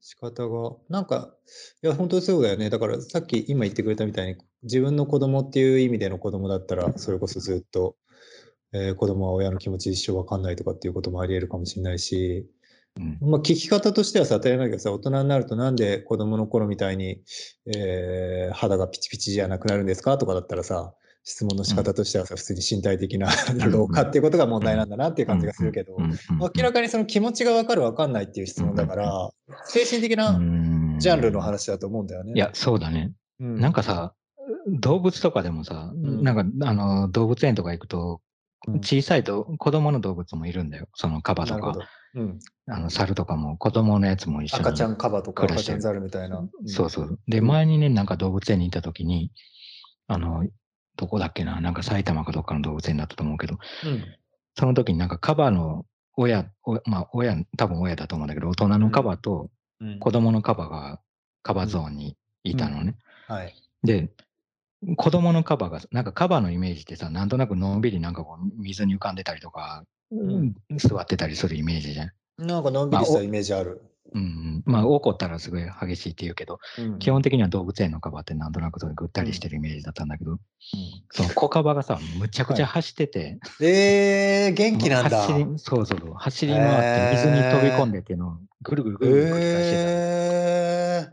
[0.00, 0.76] 仕方が。
[0.88, 1.34] なんか、
[1.82, 2.70] いや、本当にそうだよね。
[2.70, 7.96] だからさっき今言ってくれたみたいに、自分の子供っていう意味での子供だったら、それこそずっと、
[8.72, 12.48] えー子供は親の気持ち一生わかんないとかっていうこともあり得るかもしれないし、
[12.98, 13.18] うん。
[13.20, 17.20] まあ、聞き方としてはさ、当たり前だけどさ、大人になるとなんで子供の頃みたいに、
[17.66, 20.92] えー肌がピチピチじゃなくなるんですかとかだったらさ、
[21.24, 23.28] 質問の仕方としてはさ、普通に身体的な
[23.70, 29.30] 老化っていうことが問題なんだなっていう感じがするけど、明らかにその気持ちがわかるわかんないっていう質問だから、
[29.66, 30.38] 精神的な
[30.98, 32.32] ジャンルの話だと思うんだよね。
[32.34, 33.12] いや、そうだね。
[33.38, 34.14] うん、なんかさ、
[34.66, 36.22] 動物とかでもさ、ん。
[36.22, 38.20] なんかあの動物園とか行くと、
[38.66, 38.74] うん。
[38.80, 40.88] 小さいと子供の動物もいるんだよ。
[40.94, 41.74] そのカバとか。
[42.14, 44.62] うん、あの猿とかも子供のやつも一緒に。
[44.62, 46.42] 赤ちゃんカバとか赤ちゃんザルみたいな。
[46.66, 47.18] そうそう。
[47.28, 49.30] で、うん前にね、なんか動物園に行った時に、
[50.08, 50.46] あの、
[50.96, 54.04] どこだっけな、なんか埼玉かどっかの動物園だったと思うけど、うん。
[54.58, 61.00] その時になんかカバの親、おまあ親、多分親だと思うんだけど、大人のカバとうん子供のカバが
[61.42, 62.96] カバゾーンにいたのね。
[63.26, 63.54] はい。
[63.82, 64.10] で、
[64.96, 69.86] 子供のカバが、なんかカバのイメージってさ、なんとなくのんびりなんかこう水に浮かんでたりとか、ん
[70.76, 72.10] 座ってたりするイメージじゃん。
[72.38, 73.82] なんかのんびりしたイメージある。
[74.12, 76.98] うんうん、まあ怒ったらすごい激しいって言うけど、うん。
[76.98, 80.40] 基本的には動物園のカバってなんとなくそれぐったりしてるイメージだったんだけど、
[81.10, 85.20] その小カバがさ、むちゃくちゃ走ってて、えー、元気なんだ。
[85.22, 89.90] 走りそうそうそう、走り回って水に飛び込んでっていうのをぐるぐるぐるぐる繰り返してた。
[89.92, 91.12] えー、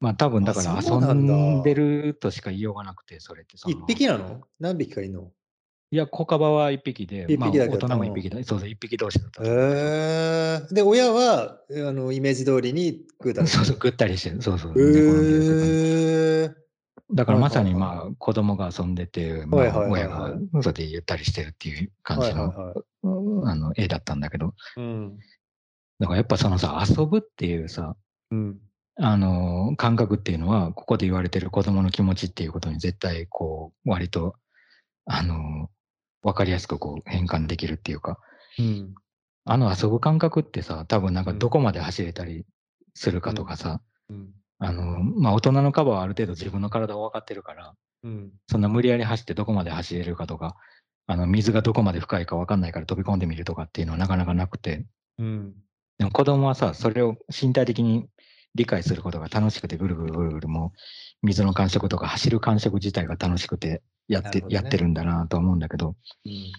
[0.00, 3.58] まあ多分だから遊んでるとしか言いようがなくて、それって。
[3.58, 4.40] その一匹なの？
[4.58, 5.30] 何匹かいるの？
[5.94, 7.86] いや、小カバは一匹で、一匹だけど。
[7.86, 8.42] まあ、大人も一匹だ。
[8.42, 9.42] そうそう、一匹同士だった。
[9.44, 9.62] と思う。
[9.62, 14.42] えー、で、親はあのイメージ通りに食うたの そうそう、ぐったりしてる。
[14.42, 14.72] そうそう。
[14.72, 22.74] え寝転んでるっていうかー、だからまさにまあ子供が遊んでて、まあ親はいがそれでゆったりしてるっていう感じの
[23.44, 25.16] あの絵だったんだけど、うん。
[26.00, 27.94] だからやっぱそのさ、遊ぶっていうさ、
[28.32, 28.58] うん。
[28.96, 34.34] あの感覚っていうのは、ここで言われてる子供の気持ちっていうことに絶対こう、割と、
[35.06, 35.68] あの、
[36.24, 38.18] わかりやすくこう変換できるっていうか、
[38.58, 38.94] うん。
[39.44, 42.46] あの遊ぶ感覚ってさ、多分なんかどこまで走れたり
[42.94, 44.30] するかとかさ、うん。
[44.58, 48.32] あの、まあ大人のカバーはある程度自分の体を分かってるから、うん。
[48.48, 50.56] そんな無理やり走ってどこまで走れるかとか、
[51.06, 54.86] あの水がどこまで深いか分かんないから飛び込んでみるとかっていうのはなかなかなくて、
[55.18, 55.54] うん。
[55.98, 58.08] でも子供はさ、それを身体的に
[58.54, 60.72] 理解することが楽しくて、ぐるぐるぐるぐるも
[61.22, 66.52] う水の感触とか走る感触自体が楽しくてやって、ねやってるんだなと思うんだけど、うん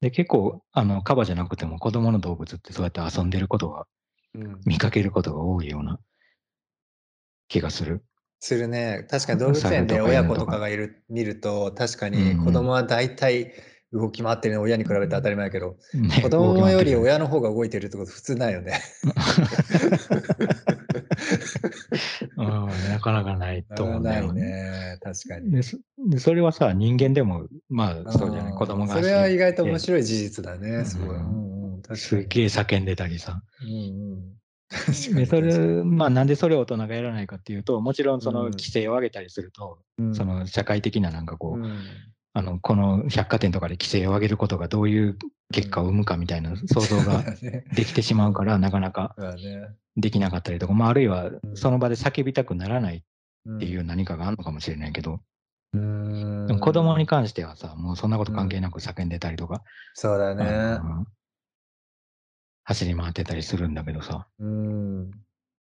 [0.00, 3.86] で結構あのカバじゃなくても子供の動物ってそうやって遊んでることが
[4.34, 5.98] うん見かけることが多いような
[7.48, 8.04] 気がする。
[8.40, 9.06] するね。
[9.10, 13.54] 確かに動物園で親子とかがいる見ると、確かに子供は大体
[13.94, 18.82] 動き回ってるの親に比べて当たり前やけど、 ね子供より親の方が動いてるってこと普通ないよね。
[22.36, 24.42] うんなかなかないと 思うんだよね。
[24.42, 24.98] ね。
[25.00, 25.62] 確かに。
[26.06, 30.84] でそれはさ、人間でも、まあそうじゃない、ん子供がそれは意外と面白い事実だね。
[30.84, 31.16] すごい。
[31.16, 31.44] うん。
[31.48, 32.26] うんすに。
[32.26, 33.42] げえ叫んでたりさ。
[33.62, 35.14] うんうん。
[35.14, 38.50] で、それ、まあなんでそれを大人がやらないかっていうと、もちろんそのうん。
[38.52, 40.14] 規制を上げたりすると、うん。
[40.14, 41.80] その社会的ななんかこう、うん。
[42.32, 45.18] あの、この百貨店とかで規制を上げることがどういう
[45.52, 47.64] 結果を生むかみたいな想像が ね。
[47.74, 49.14] できてしまうから、なかなか。
[49.96, 51.56] できなかったりとか、まああるいはうん。
[51.56, 53.04] その場で叫びたくならない
[53.46, 55.20] うんっていう何かがあるのかもしれないけど、
[55.74, 59.62] うんでも子供に関してはさ、もうそんなこと関係なく叫んでたりとか、
[59.94, 60.44] そうだあね。
[60.44, 61.06] の
[62.64, 65.10] 走り回ってたりするんだけどさ、うん。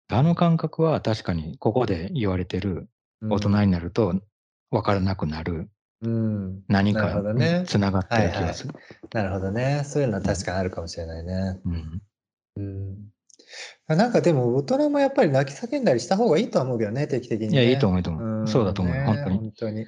[0.09, 2.89] あの感覚は確かにここで言われてる
[3.29, 4.15] 大人になると
[4.71, 5.69] 分からなくなる
[6.01, 6.63] うん。
[6.67, 7.21] 何か
[7.65, 8.73] つながってる気がする。
[9.13, 9.83] なるほどね。
[9.85, 11.59] そういうのは確かにあるかもしれないね。
[11.65, 12.01] うん
[12.57, 12.97] うん。
[13.87, 17.53] なんかでも大人もやっぱり泣き叫んだりした方がいいとは思うけどね、定期的に、ね。
[17.53, 18.43] いや、いいと思ういいと思う。
[18.43, 19.35] んそうだと思うよ、ね本当に。
[19.35, 19.85] い本当に。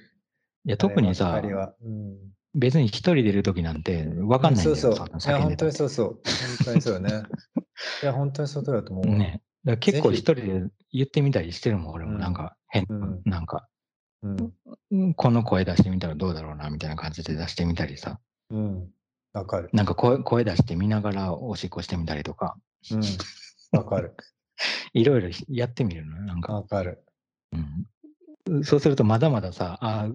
[0.65, 2.17] や、特にさうん
[2.53, 5.07] 別に一人でいる時なんて分かんないんだよ、そうそう。
[5.07, 6.07] そんないや、本当にそうそう。
[6.07, 7.23] 本当にそうよね。
[8.03, 9.17] いや、本当にそうだと思うわ。
[9.17, 9.41] ね。
[9.63, 13.67] だ結構一人で言ってみたりしてるもん、俺もうんなんか変、うんなんか、
[14.23, 14.53] うん。
[14.91, 18.19] うんこの声出してみたらどうだろうな、みたいな感じで出してみたりさ、
[18.49, 18.91] うん。
[19.33, 19.69] わかる。
[19.71, 22.57] なんか声声出してみながらおしっこしてみたりとか、
[22.91, 23.01] うん。
[23.77, 24.15] わかる。
[24.93, 26.53] いろいろやってみるのよ、なんか。
[26.53, 27.05] わかる。
[27.53, 27.85] うん、
[28.63, 30.09] そうするとまだまださあ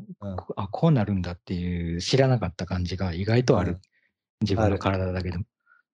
[0.57, 3.81] あこうなるんだっていう知らなかった感じが意外とある、うん。
[4.43, 5.45] 自分の体だけでも、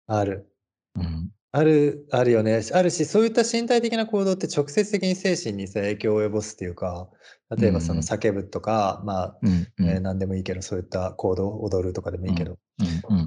[0.06, 0.48] ある。
[0.96, 2.60] うん、ある、あるよね。
[2.72, 7.08] あるし、そういった身体的な行動って直接的に精神にさ影響を及ぼすっていうか、
[7.56, 9.48] 例えばそのうん叫ぶとか、まあ、う
[9.80, 12.58] えー何でもいいけど、そういった行動、踊るとかでもいいけど。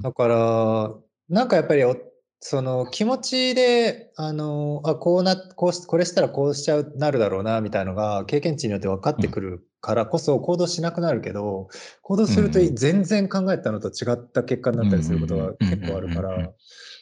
[0.02, 0.94] だから、
[1.28, 1.96] なんかやっぱりお、
[2.44, 11.68] その気持ちで、あの、あ、こうな、こうし、これしたらこうしちゃう、なるだろうな、みたいのが経験値によって分かってくるからこそ行動しなくなるけど、
[12.02, 16.52] 行動すると全然考えたのと違った結果になったりすることが結構あるから、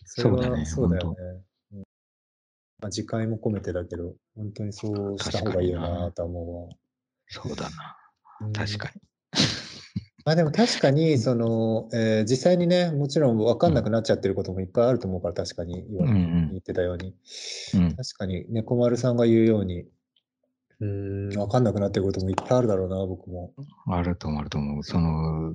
[0.04, 1.16] それはそうだねそうだよね。
[1.72, 1.78] 本。
[1.78, 1.84] うん。
[2.82, 6.68] まあ、次回も込めてだけど、本当にそうした方がいいよななとは思
[7.28, 7.96] そうだな。
[8.40, 8.48] うわ。
[8.48, 8.52] うん。
[8.52, 9.00] 確かに、
[10.24, 17.14] まあでも確かに、その、えー実際にね、もちろん分かんなくなっちゃってることもいっぱいあると思うから、確かに言言ってたように。
[17.74, 23.52] うん、確かに、ね、小丸さんが言うように、うーん、分かんなくなってることもいっぱいあるだろうな、僕も。
[23.86, 24.82] あると思うあると思う。
[24.82, 25.54] その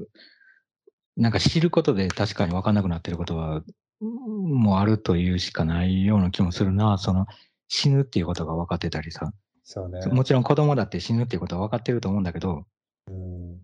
[1.17, 3.63] なんか知ることで確かに分かんなくなってることは
[4.01, 4.09] うん
[4.51, 6.97] もうあるというしかないような気もするな。
[6.97, 7.25] その
[7.67, 9.31] 死ぬっていうことが分かってたりさ。
[9.63, 10.05] そうね。
[10.07, 12.65] もちろん子供だって死ぬっていうことは分かってると思うんだけど、
[13.07, 13.57] うん、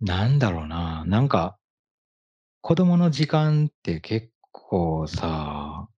[0.00, 1.58] なんだろうな、なんか、
[2.60, 5.88] 子供の時間って結構さ、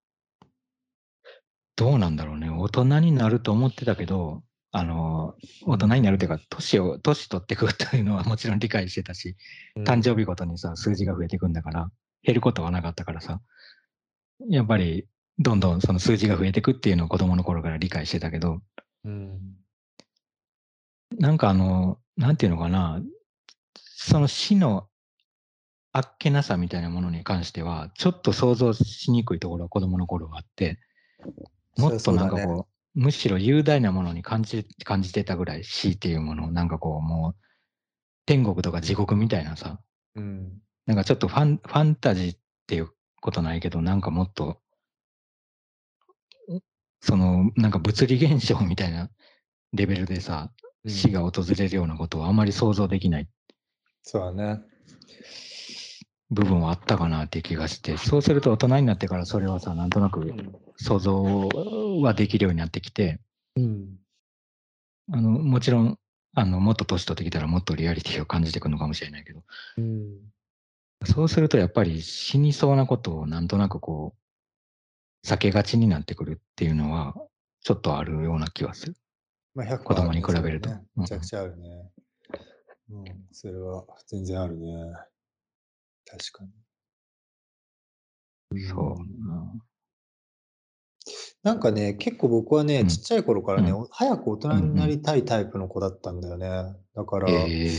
[1.77, 2.51] どうなんだろうね。
[2.51, 9.37] 大人になると思ってたけど、あの、大人になるっていうか、年を、年取ってくというのは もちろん理解してたし、
[9.85, 11.91] 誕生日ごとにさ、数字が増えていくんだから、
[12.23, 13.41] 減ることはなかったからさ、
[14.51, 18.61] やっぱりどんどんその数字が増えていくっていうのを子供の頃から理解してたけど、
[19.05, 19.57] うん。
[21.19, 23.01] なんかあの、なんていうのかな、
[24.01, 24.87] その死の
[25.93, 30.79] あっけなさみたいなものに関しては、ちょっと想像しにくいところが子供の頃はあって、
[31.77, 32.47] もっとなんかそうだね。
[32.47, 37.37] こう、むしろ雄大なものに感じ感じてたぐらい死っていうものを、なんかこう、もう、
[38.25, 39.81] 天国とか地獄みたいなさ、
[40.15, 40.63] うん。
[40.87, 44.61] なんかちょっとファンファンタジーっていうことないけど、なんかもっと、
[47.01, 49.11] その、なんか物理現象みたいな
[49.73, 50.53] レベルでさ、
[50.85, 50.91] うん。
[50.93, 53.29] 死が訪れるようなことはあまり想像できない
[54.11, 54.63] そうだね。
[56.31, 60.33] 部分はあったかなっていう気がして、そうすると大人になってからそれはさ、なんとなく
[60.79, 61.49] 想像
[62.01, 63.21] はできるようになってきて、
[63.57, 63.99] うん。
[65.13, 65.99] あのもちろん、
[66.33, 69.43] あのもっと年取ってきたらもっとリアリティを感じてくるのかもしれないけど、
[69.77, 70.17] うん。
[71.05, 74.15] そうするとやっぱり死にそうなことをなんとなくこ
[75.23, 77.15] う、避けがちになってくるっていうのは、
[77.63, 78.97] ちょっとあるような気はする。
[79.55, 81.69] まあ、100%子供に比べるとめちゃくちゃあるね。
[81.69, 82.08] うん、
[83.33, 84.69] それは全然あるね。
[86.07, 86.45] 確か
[88.53, 88.63] に。
[88.63, 89.03] そう。
[89.03, 89.63] ん
[91.43, 96.49] なんかね、結構僕はね、うんちっちゃい頃からね、うお早く大人になりたいタイプの子だったんだよね。
[96.95, 97.71] だから、ええ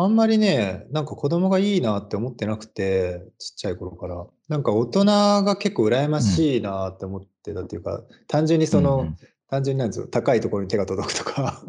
[0.00, 4.26] あんまりね、なんか子供がいいなって思ってなくて、ちっちゃい頃から。
[4.48, 9.16] なんか大人が結構羨ましいなって思ってたっていうか、単純にその、うん
[9.50, 11.62] 単純になんですよ、高いところに手が届くとか、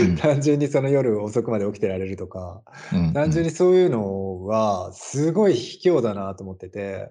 [0.00, 0.16] うん。
[0.16, 7.10] 単純にその夜遅くまで起きてられるとか、うん単純にそういうのはすごい卑怯だなと思ってて、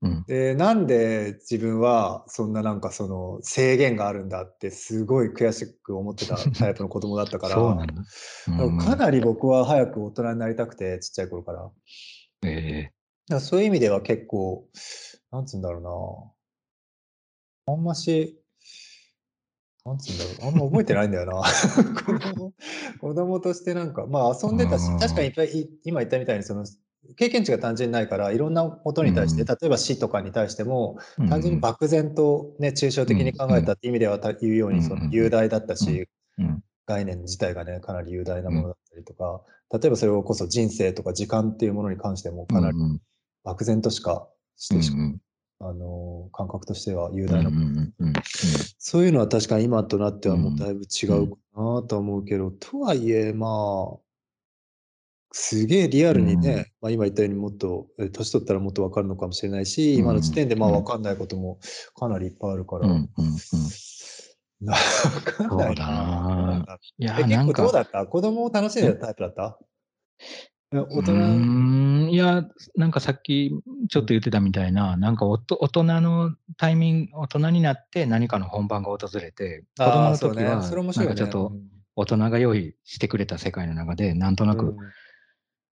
[0.00, 0.24] うん。
[0.26, 11.70] で、なんで自分はそんななんかその制限があるんだってすごい悔しく思ってたタイプの子供だったから、そうなんかなり僕は早く大人になりたくて、ちっちゃい頃から。
[12.46, 12.90] え
[13.28, 14.68] らそういう意味では結構、
[15.30, 15.80] なんつうんだろ
[17.66, 17.74] うな。
[17.74, 18.38] あんまし、
[19.84, 20.48] なんつうんだろう。
[20.48, 21.42] あんま覚えてないんだよな。
[23.00, 26.64] 子供としてなんか、まあ遊んでたしうん、確かにいっぱいい今言ったみたいに、その、
[27.16, 29.46] 経験値が単純にないから、いろんなことに対して、うん。
[29.46, 36.64] 例えば死とかに対しても、え単純に漠然とね、抽象的に考えたって意味ではた言うように、その雄大だったし、うん。
[36.86, 43.00] 概念自体がね、かなり雄大なものだったりとか、例えばそれこそ人生とか時間っていうものに関してもかなりうん
[43.42, 45.20] 漠然としかしてしか、うん
[45.60, 48.12] あの感覚としては雄うん大なうんうんうん
[48.78, 53.96] そういうのは確かに今となってはもうだいぶ違うかなとは思うけど、とはいえまあ
[55.32, 56.66] すげえリアルにね、うん。
[56.80, 59.98] まあ、今言ったようにもっとえ年取ったらもっと分かるのかもしれないし、うん。
[60.00, 60.74] 今の時点でまあうん。
[60.76, 61.58] 分かんないことも
[61.96, 63.08] かなりいっぱいあるから、うんうんうん。
[64.60, 64.74] な
[65.24, 66.78] かなりそうだな。
[66.98, 68.06] いやえ、結構どうだった？
[68.06, 69.58] 子供を楽しんでたタイプだった？
[70.20, 72.44] え大う人、いや、
[72.76, 73.52] なんかさっき
[73.88, 80.62] ちょっと言ってたみたいな、なんかおと大人のタイミング、大人になって何かの本番が訪れて、子供の時は、。
[81.02, 81.06] な。
[81.06, 81.52] んかちょっと
[81.96, 84.76] 大人が用意してくれた世界の中で、なんとなくうん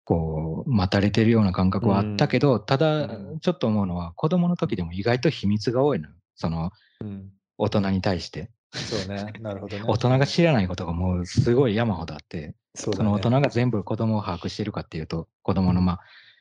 [0.06, 6.16] こう、待たれてるような感覚はあったけど、ただうん、ちょっと思うのは、子供の時でも意外と秘密が多いのよ。
[6.36, 8.52] その、うん大人に対して。
[8.74, 9.34] そうね。
[9.40, 9.84] なるほどね。
[9.88, 12.98] 大人が知らないことがもうすごい山ほどあって、そね。
[12.98, 16.00] その大人が全部子供を把握してるかっていうと、子供のまあ、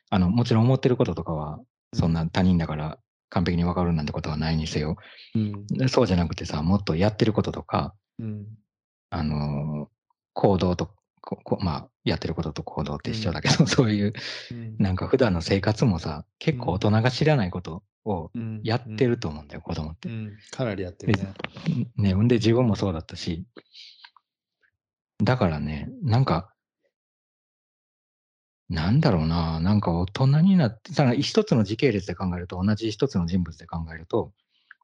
[0.09, 1.59] あの、もちろん思ってることとかは、
[1.93, 4.97] そんな他人だから完璧にわかるなんてことはないにせよ。
[5.33, 5.67] うん。
[5.67, 8.45] でそうじゃなくてさ、もっとやってることとか、うん。
[9.09, 9.95] あのー
[10.37, 10.89] 行動と、
[11.21, 14.13] ここまあ、やってることと行動って一緒だけど、そういう、
[14.51, 14.75] うん。
[14.77, 20.11] なんか普段の生活もさ、結構大人が知らないことをうんやってると思うんだよ、子供ってう。
[20.11, 21.33] んかなりやってるね。
[21.97, 23.45] ね、ほんで自分もそうだったし、
[25.23, 26.51] だからね、なんか、
[28.69, 34.33] なんだろうな、なんか大人になって、さ一つの時系列で考えると、同じ一つの人物で考えると、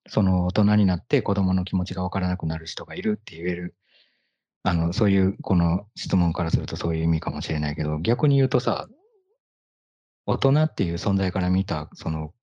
[0.07, 3.75] その大人になって子供の気持ちがわからなくなる人がいるって言える、
[4.63, 8.87] あの、そういう、この質問からするとそういう意味かもしれないけど、逆に言うとさ、
[10.25, 12.33] 大人っていう存在から見た、その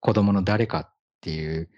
[0.00, 1.68] 子供の誰かっていう、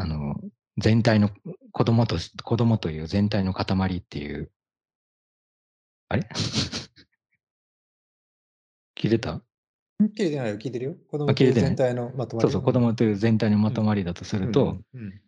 [0.00, 0.36] あの、
[0.78, 1.30] 全体の
[1.72, 4.50] 子供とし、子供という全体の塊っていう、
[6.08, 6.28] あれ？
[8.94, 9.42] 切れた？
[10.00, 10.94] 聞いてないよ、聞いてるよ。
[11.10, 11.54] 子供といてない？
[11.54, 12.48] 全体のまとまり。
[12.48, 15.20] そうそう、子供という全体のまとまりだとすると、うん。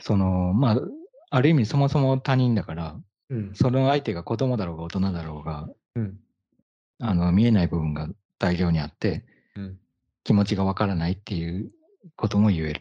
[0.00, 0.80] その、まあ、
[1.30, 3.00] ある意味そもそも他人だから、
[3.30, 3.54] うん。
[3.54, 6.18] その相手が子供だろうが大人だろうが、うん。
[7.00, 8.08] あの、見えない部分が
[8.38, 9.33] 大量にあって、うん
[10.24, 11.70] 気持ちがわからないっていう
[12.16, 12.80] ことも言える。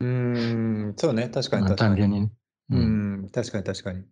[0.00, 1.90] うーん、そうね、確かにまあ確かに。
[1.90, 2.32] 単純にね。
[2.70, 4.04] ううんん、確かに確かに。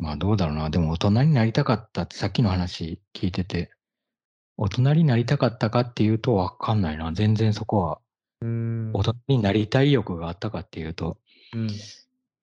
[0.00, 0.70] まあどうだろうな。
[0.70, 3.72] でも大人になりたかったってさっきの話聞いてて
[4.56, 7.12] 大人になりたかったかっていうとわかんないな。
[7.12, 7.98] 全然そこは、
[8.42, 11.18] うん大人になりたい欲があったかっていうと、
[11.52, 11.68] うん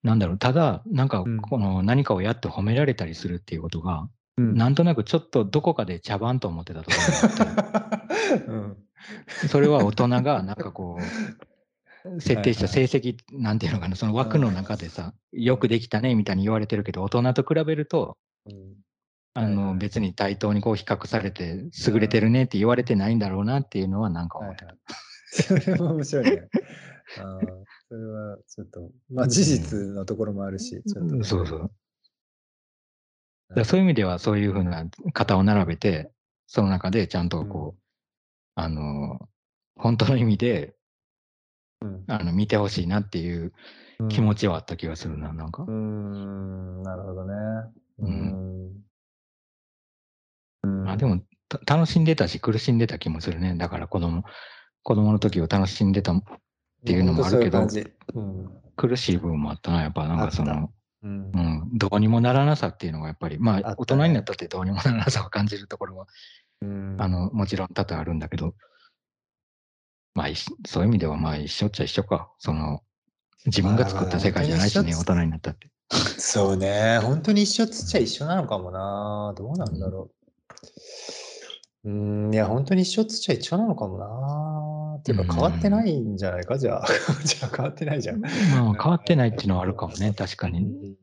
[0.02, 4.08] なんだろう、ただ、なんかうん、この何かをやって褒められたりするっていうことが、
[4.38, 4.54] うん。
[4.56, 8.76] なんとなくちょっとどこかで茶番と思ってたところがあって、うん。
[9.48, 11.02] それは大人がなんかこう、
[12.20, 18.16] 設定した成績、なんていうのかな、その枠の中でさ、よくできたねみたいに言われてるけど、大人と比べると、
[18.46, 18.74] うん。
[19.38, 24.76] あの別に対等にこう比較されて、優れてるねって言われてないんだろうなっていうのはなんか思ってた。
[25.30, 26.48] それも面白いね。
[27.18, 27.40] あー
[27.88, 31.70] それはちょっと、まあ事実のところもあるし、ちょっとね、そうそう。
[33.54, 36.10] だそういう意味では、そういうふうな型を並べて、
[36.46, 37.82] その中でちゃんとこう、
[38.56, 39.28] あの、
[39.76, 40.74] 本当の意味で、
[41.82, 43.52] うんあの見てほしいなっていう
[43.98, 45.72] うん気持ちはあった気がするな、なんかうー。
[45.72, 47.34] ん、なるほどね。
[47.98, 48.86] ううんん。
[50.62, 53.54] うんまあでも、た楽しんでたし、苦しんでた気もするね。
[53.56, 54.24] だから子供、
[54.82, 56.12] 子供の時を楽しんでた、
[56.84, 57.86] ていうのもあるけどういう感じ
[58.76, 60.72] 苦しい部分もあったな、やっぱなんかそあの、
[61.06, 61.38] うんう。
[61.38, 66.06] ん、どうにもならなさっていうのがやっぱり、まあ大人になったってどうにもならなさを感じるところは、
[66.62, 68.54] うんあの、もちろん多々あるんだけど、
[70.14, 70.26] まあ、
[70.66, 72.30] そういう意味ではまあ一緒っちゃ一緒か。
[72.38, 72.82] その、
[73.46, 75.70] 自分が作った世界じゃないしね、大人になったって。
[76.18, 79.34] そうね、本当に一緒っつっちゃ一緒なのかもな。
[79.36, 80.16] どうなんだろう。
[81.86, 84.96] うん、いや、本当に一緒っつっちゃ一緒なのかもな。
[84.98, 86.86] っていうか、変わってないんじゃないか、 じゃあ。
[87.24, 88.20] じゃあ、変わってないじゃん。
[88.20, 88.32] まあ、
[88.74, 90.60] 変わってないっていうのはあるかもね、確かに。
[90.60, 90.96] うん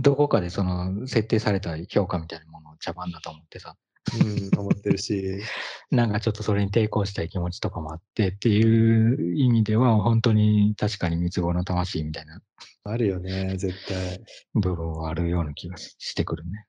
[0.00, 3.76] どこかでその、設定された評価みたいなものを茶番だと思ってさ、
[4.18, 5.40] うん、思ってるし。
[5.90, 12.40] なんかちょっとそれに抵抗したい気持ちとかもあってっていう意味では、本当に確かに三つ子の魂みたいな
[12.84, 14.20] あるよね、絶対。
[14.54, 16.66] 部分はあるような気がしてくるね。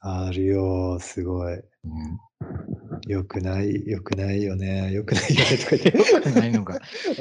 [0.00, 1.54] あるよ、すごい。
[1.54, 1.62] うん
[3.08, 4.92] よくない、よくないよね。
[4.92, 5.94] よくないよねとか言って。
[6.12, 6.80] 良くないのか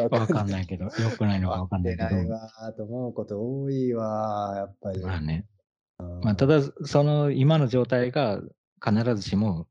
[0.09, 0.51] わかんい。
[0.51, 5.01] ないけど、良くないのかわかんないけどない、わーと思うこと多いわ、やっぱり。
[5.01, 5.45] まあね。
[5.99, 8.41] うんまあ、ただ、その今の状態が
[8.83, 9.67] 必ずしも、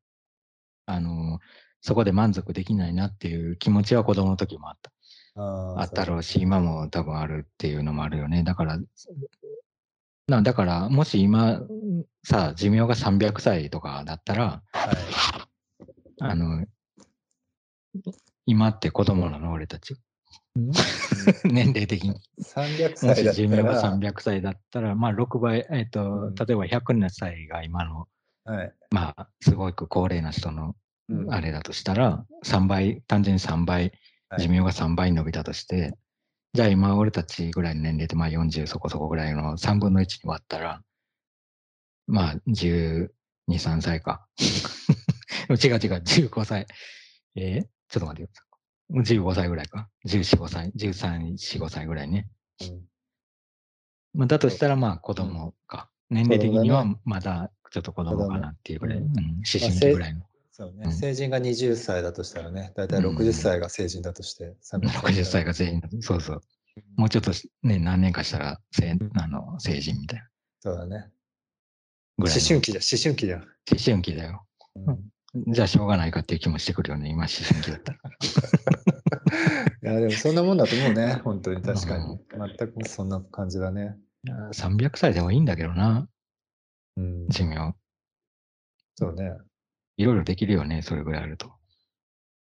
[0.87, 1.41] あの、
[1.81, 4.93] そこで満足できないなっていう気持ちは子供の時もあった。
[5.37, 8.43] あーあったろうし、今も多分あるっていうのもあるよね。
[8.43, 8.79] だから、
[10.27, 11.61] なだから、もし今、
[12.23, 14.97] さ、寿命が300歳とかだったら、はい。
[16.21, 16.65] あの、
[18.47, 19.97] 今って子供なの、俺たち。
[21.45, 22.21] 年齢的に。
[22.41, 28.09] 300も歳だったし寿命がら、300歳だったら、まあ6倍、えっ、と、うん例えば100歳が今の、
[28.45, 28.73] はい。
[28.91, 30.75] まあ、すごく高齢な人の
[31.11, 33.93] うんあれだとしたら、3倍、単純に3倍、はい
[34.37, 35.95] 寿命が3倍伸びたとして、
[36.55, 40.83] じゃあ今俺たちぐらいの年齢で、まあ40そこそこぐらいの3分の1に割ったら、
[42.07, 43.09] まあ12、
[43.49, 44.25] 3歳か。
[45.51, 46.69] 違う違う、15歳。
[47.35, 47.63] えー？
[47.89, 49.17] ちょっと待ってください。
[49.19, 49.89] 15歳ぐらいか。
[50.07, 50.71] 14、5歳。
[50.77, 52.29] 13、4、5歳ぐらいね。
[52.63, 52.89] うん
[54.17, 55.91] まあ、だとしたらまあ子供か。
[56.09, 58.99] 年齢的にはまだちょっと子供かなっていうぐらい。
[58.99, 60.25] ううんん、思春期ぐらいの。
[60.57, 66.41] そうね、うん成人が20歳だとしたらね、だいたい60歳が成人だとして、300 60歳が全員だと、そうそう。
[66.97, 67.33] もうちょっと
[67.65, 70.29] ね、何年かしたら成あの成人みたいな
[70.61, 71.11] そうだね。
[72.19, 73.41] 思春期じゃん、思春期じゃん。
[73.41, 73.49] 思
[73.85, 74.47] 春期だよ。
[74.77, 75.11] うん
[75.49, 77.99] じゃあしょうがないかっていう気もしてくるよね、今思春期だったら。
[79.91, 82.21] いや、でもそんなもんだと思うね、本当に確かに。
[82.57, 83.99] 全くそんな感じだね。
[84.23, 86.09] いや300歳でもいいんだけどな、
[86.97, 87.75] うん、寿命。
[88.95, 89.37] そうね。
[89.97, 91.53] いろいろできるよね、それぐらいあると。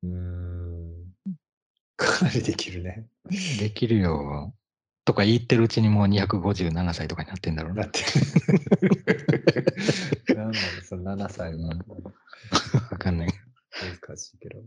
[0.02, 0.92] うーん。
[1.96, 3.06] かなりできるね。
[3.58, 4.54] できるよ。
[5.04, 7.82] とか言ってるうちにもう257歳とかになってんだろうな。
[7.82, 8.00] だって。
[10.34, 11.68] なんだろう、その7歳は。
[12.90, 13.28] わかんない。
[14.06, 14.58] 難しいけど。
[14.58, 14.66] うん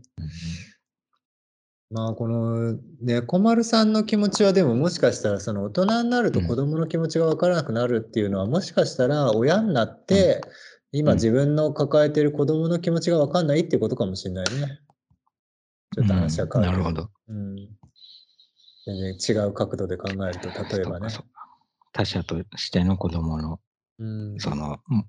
[1.92, 10.40] まあこのね小丸さんの気持ちはでももしかしたらその大人になるとうん子供の気持ちが分からなくなるっていうのはもしかしたら親になって
[10.92, 14.80] 今うん自分の抱えてる子供の気持ちが分かんないってことかもしれないね。
[15.94, 16.78] ちょっと話は変わる。
[16.78, 17.10] うんなるほど。
[17.28, 17.56] うん。
[18.86, 21.08] 全然違う角度で考えると例えばね
[21.92, 23.60] 他者としての子供の、
[23.98, 25.04] うんその、うん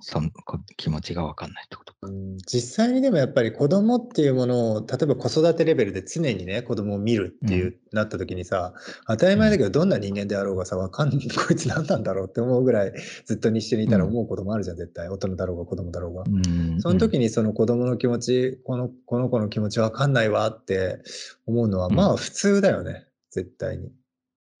[0.00, 1.98] そのこ気持ちがわかんないってことか。
[2.02, 8.74] うん実際にでもやっぱり子供っていうものを例えば子育てレベルで常にね子供を見るっていう、なった時にさ
[9.06, 12.92] 当たり前だけどどんな人間であろうがさわかんないこいつ何なんだろうって思うぐらい
[13.26, 16.22] ずっと一緒にいたら思うこともあるじゃん絶対大人だろうが子供だろうが。
[16.26, 21.00] うんその時にその子供の気持ちこのこの子の気持ちわかんないわって
[21.46, 23.90] 思うのはうんまあ普通だよね絶対に。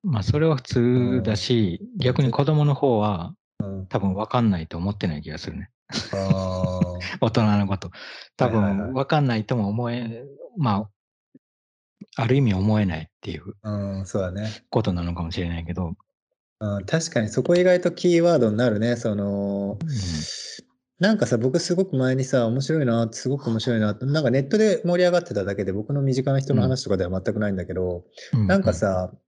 [0.04, 3.37] まあ、それは普通だし、逆に子供の方は、うん。
[3.88, 5.70] 多分分かんないと思ってない気がするね。
[6.12, 6.80] あ
[7.20, 7.90] 大人のこと。
[8.36, 10.24] 多分分かんないとも思え、
[10.56, 10.88] ま
[12.16, 14.48] あ、ある意味思えないっていうあ、うん、そうだね。
[14.70, 15.94] ことなのかもしれないけど、
[16.60, 18.96] うん、確かにそこ意外とキーワードになるね。
[18.96, 19.78] その、
[21.00, 29.18] なんかさ、僕すごく前にさ、面白いな、すごく面白いな、なんかネットで盛り上がってただけで、僕の身近な人の話とかでは全くないんだけど、うなんか、さ、うん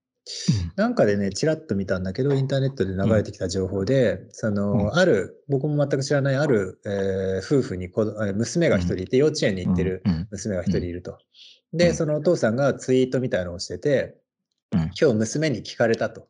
[0.77, 4.95] なんかでね、ちらっと見たんだけど、インターネットで流れてきた情報で、その、うん。
[4.95, 8.05] ある、僕も全く知らないある、えー夫婦に子
[8.35, 10.29] 娘が一人いて、幼稚園に行ってるうん。
[10.31, 11.19] 娘が一人いると。
[11.73, 11.95] で、うん。
[11.95, 14.19] そのお父さんがツイートみたいのをしてて、
[14.73, 14.81] うん。
[15.01, 16.29] 今日娘に聞かれたと。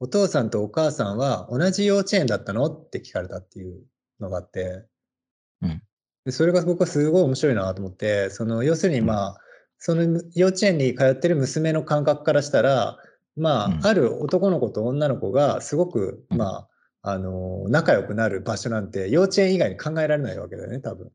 [0.00, 2.66] お父さんとお母さんは同じ幼稚園だったの？
[2.66, 3.82] って聞かれたっていう
[4.20, 4.84] のがあって、
[5.62, 5.82] うん。
[6.24, 9.40] でそれが僕はすごい面白いなと思って、その要するにまあ、
[9.78, 12.98] その幼稚園に通ってる娘の感覚からしたら、
[13.36, 16.66] まあ、うんある男の子と女の子がすごく、うんま
[17.02, 21.10] あ、あの、仲良くなる場所なんて幼稚園以外に考えられないわけだよね、多分。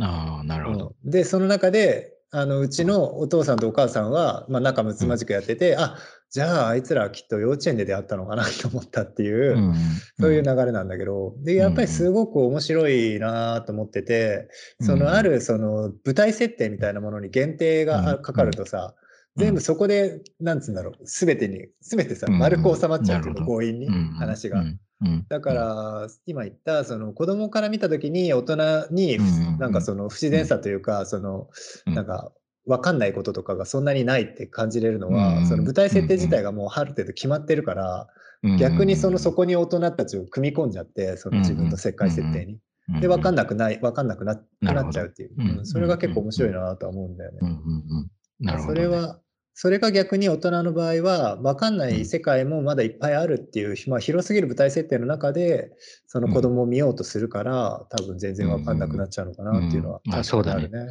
[0.00, 0.94] ああ、なるほど。
[1.04, 5.96] うんで、その中で、あのうちのお父さんとお母さんは、まあ、仲睦まじくやってて、あ
[6.30, 9.74] じゃああいつらはきっと幼稚園で出会ったのかなと思ったっていう、うん
[10.20, 18.94] そういう流れなんだけど、で、やっぱりすごく面白いなと思ってて、うんそのあるその舞台設定みたいなものに限定がかかるとさ、
[19.36, 19.44] うん。
[19.44, 23.60] 全部そこで、なんつうんだろう、すべてに、すべてさ、うん丸く収まっちゃうっていうか、なるほど。
[23.60, 24.62] 強引にうん話が。
[25.28, 29.18] だから、今言った、その子供から見たときに大人に
[29.58, 31.48] なんかその不自然さというか、その、
[31.86, 31.94] うん。
[31.94, 32.32] なんか、
[32.66, 35.46] わかんないこととかがそんなにないって感じれるのうんは、うん。
[35.46, 38.20] その舞台設定自体がもうある程度決まってるから、うん
[38.56, 42.58] 逆にそのそこに大人たちを組み込んじゃって、その自分の世界設定に。
[42.98, 45.66] で、わかんなくない、わかんなくなっちゃうっていう。
[45.66, 47.40] それが結構面白いなとは思うんだよね。
[48.66, 49.20] それは、
[49.54, 55.72] それが逆に大人の場合は、分かんない世界もまだいっぱいあるっていう、まあ、広すぎる舞台設定の中で、
[56.06, 60.86] その子供を見ようとするから、多分全然分かんなくなっちゃうのかなっていうのは確かにあるね。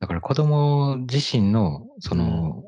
[0.00, 2.62] だから子供自身の、その、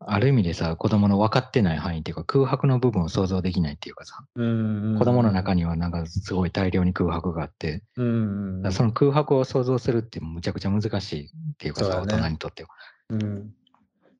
[0.00, 12.06] ある意味でさ、子供の分かってない範囲っていうか空白の部分を想像できないっていうかさ、うん子供の中に、にはなんかすごい大量に空白があって、うんだからその空白を想像するってむちゃくちゃ難しいっていうかさ、ね。
[12.06, 12.68] 大人にとっては。
[13.10, 13.50] うん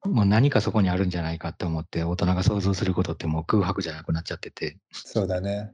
[0.08, 5.70] もう何かそこにあるんじゃないかって思って大人が想像することってもう空白じゃなくなっちゃってて、そうだね。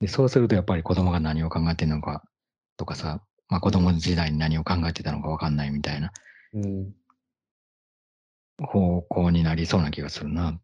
[0.00, 2.24] でそうするとやっぱり子供が何を考えてるのか
[2.76, 6.12] とかさ、まあ、子供時代に何を考えてたのか分かんないみたいな
[6.54, 6.94] うん
[8.58, 10.60] 方向になりそうな気がするな。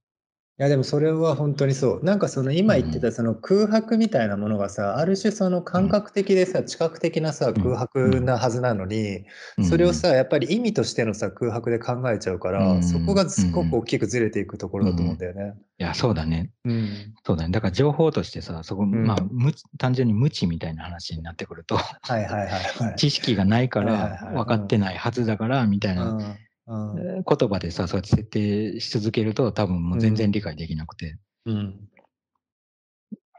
[0.60, 2.04] いやでもそれは本当にそう。
[2.04, 9.24] なんかその今言ってたその空白みたいなものがさ、ある種その感覚的でさ、知覚的なさ、ん空白なはずなのに、
[9.56, 15.54] うんそれをさ、やっぱり意味としてのさ、空白で考えちゃうから、うんそこがすごく大きくずれていくところだと思うんだよね。
[15.78, 16.50] いや、そうだね。
[16.66, 17.14] うん。
[17.24, 17.52] そうだね。
[17.52, 19.16] だから情報としてさ、そこ、んまあ、
[19.78, 22.96] 単純に無知みたいな話になってくると、はいはいはいはい。
[23.00, 26.36] 知識がないからはい分かってないはずだから、みたいな
[26.70, 31.88] 言葉でさ、そうやって設定し続けると、多分もう全然理解できなくて、うん。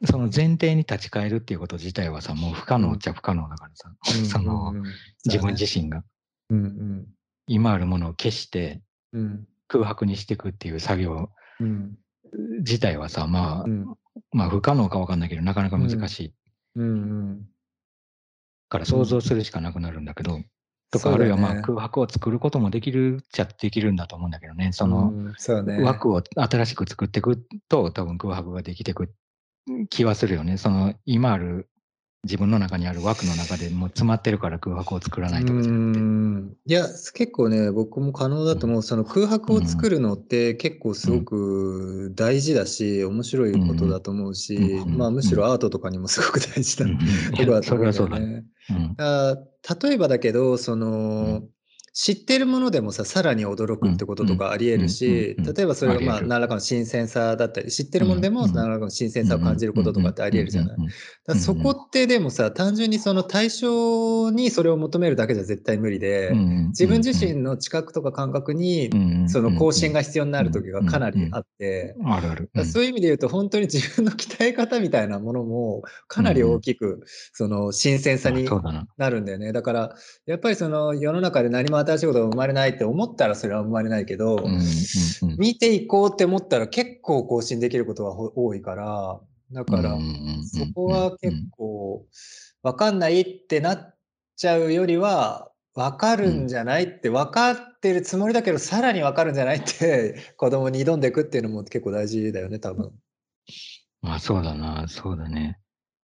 [0.03, 4.77] その前提に立ち返るっていうこと自体はさ、もう不可能っちゃ不可能だからさ、そのうん。
[4.77, 4.83] うん
[5.23, 6.03] 自分自身が。
[6.49, 7.05] うん
[7.47, 8.81] 今あるものを消して
[9.13, 9.47] うん。
[9.67, 11.29] 空白にしていくっていう作業
[11.59, 11.97] うん。
[12.59, 13.85] 自体はさ、まあ、うん。
[14.31, 16.33] まあ不可能か分かんないけど、なかなか難しい
[16.75, 16.93] うんう
[17.33, 17.47] ん。
[18.67, 20.39] から想像するしかなくなるんだけど、
[20.91, 25.13] とか、あるいはまあ空白を作ることもできるっちゃできるんだと思うんだけどね、その。
[25.83, 29.09] 枠を新しく作っていくと、多分空白ができていく
[29.89, 30.57] 気はするよね。
[30.57, 31.69] その今ある
[32.23, 35.99] 自分の中にある枠の中でもう詰まってるから空白を作らないとかじゃなくて。
[35.99, 36.57] うん。
[36.67, 38.83] いや、結構ね、僕も可能だと思う。
[38.83, 44.97] その空白を作るのって結構すごく大事だし、面白いことだと思うし、うん。
[44.97, 47.01] まあむしろアートとかにもすごく大事だとそ思う。
[47.01, 47.35] ん。
[47.35, 47.45] だよ
[47.79, 48.27] れはそうだね。
[48.27, 48.43] ね。
[48.69, 48.95] うん。
[48.99, 49.35] あ
[49.81, 50.89] 例えばだけど、その、
[51.39, 51.49] ん
[51.93, 60.77] 知ってるものでもさ、さらに驚くってこととかあり得るし例えばそれがまあ何らかの新鮮さだったり、知ってるものでも何らかの新鮮さを感じることとかってあり得るじゃない。
[61.25, 66.31] だそこってでもさ、単純にその対象にそれを求めるだけじゃ絶対無理で、
[66.69, 68.89] 自分自身の知覚とか感覚に
[69.27, 72.49] その更新が必要になる時がかなりあって、あるある。
[72.53, 78.47] だからそういう意味で言うと本当に自分の鍛え方みたいなものもかなり大きくその新鮮さに。
[78.97, 79.25] なるん。
[79.25, 79.53] だよね。
[79.53, 84.61] だからやっぱりその世の中で何も新しいことが生まれないって思ったらそれは生まれないけど、うんうんうん
[85.37, 89.19] 見ていこうって思ったら結構更新できることがほ多いから、
[89.51, 89.97] だから
[90.43, 92.05] そこは結構
[92.63, 93.95] わかんないってなっ
[94.35, 102.91] ちゃうよりは、わかるんじゃないって分かってるつもりだけど、さらにわかるんじゃないって 子供に挑んでいくっていうのも結構大事だよね、多分。
[104.01, 105.59] まあそうだな、そうだね。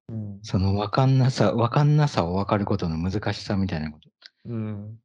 [0.10, 0.40] うん。
[0.42, 4.10] その分かんなさ、分かんなさを分かることの難しさみたいなこと
[4.46, 5.00] うん。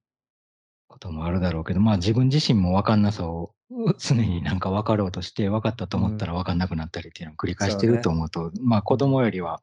[0.92, 3.54] こともあるだろうけど、まあ自分自身も分かんなさを
[3.98, 9.60] 常になんか分かろうとして、分かったと思ったら分かんなくなったりっていうのを繰り返してると思うと、まあ子供よりは、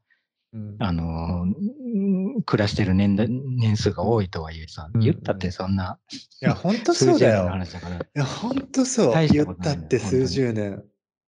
[0.51, 0.75] うん。
[0.79, 5.99] あのー、暮らしてる年代年数が多いとはいえさ、うん言ったってそんな、
[6.41, 8.05] いや、ほんと数十年のそうだよ。
[8.15, 9.27] いや、ほんとそう。
[9.27, 10.83] 言ったって数十年。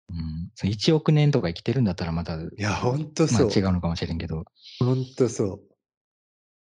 [0.09, 3.49] うん、そう1億年とか生きてるんだったらまた、いや、ほんとまあそう。
[3.49, 4.45] 違うのかもしれんけど、
[4.79, 5.59] ほんとそ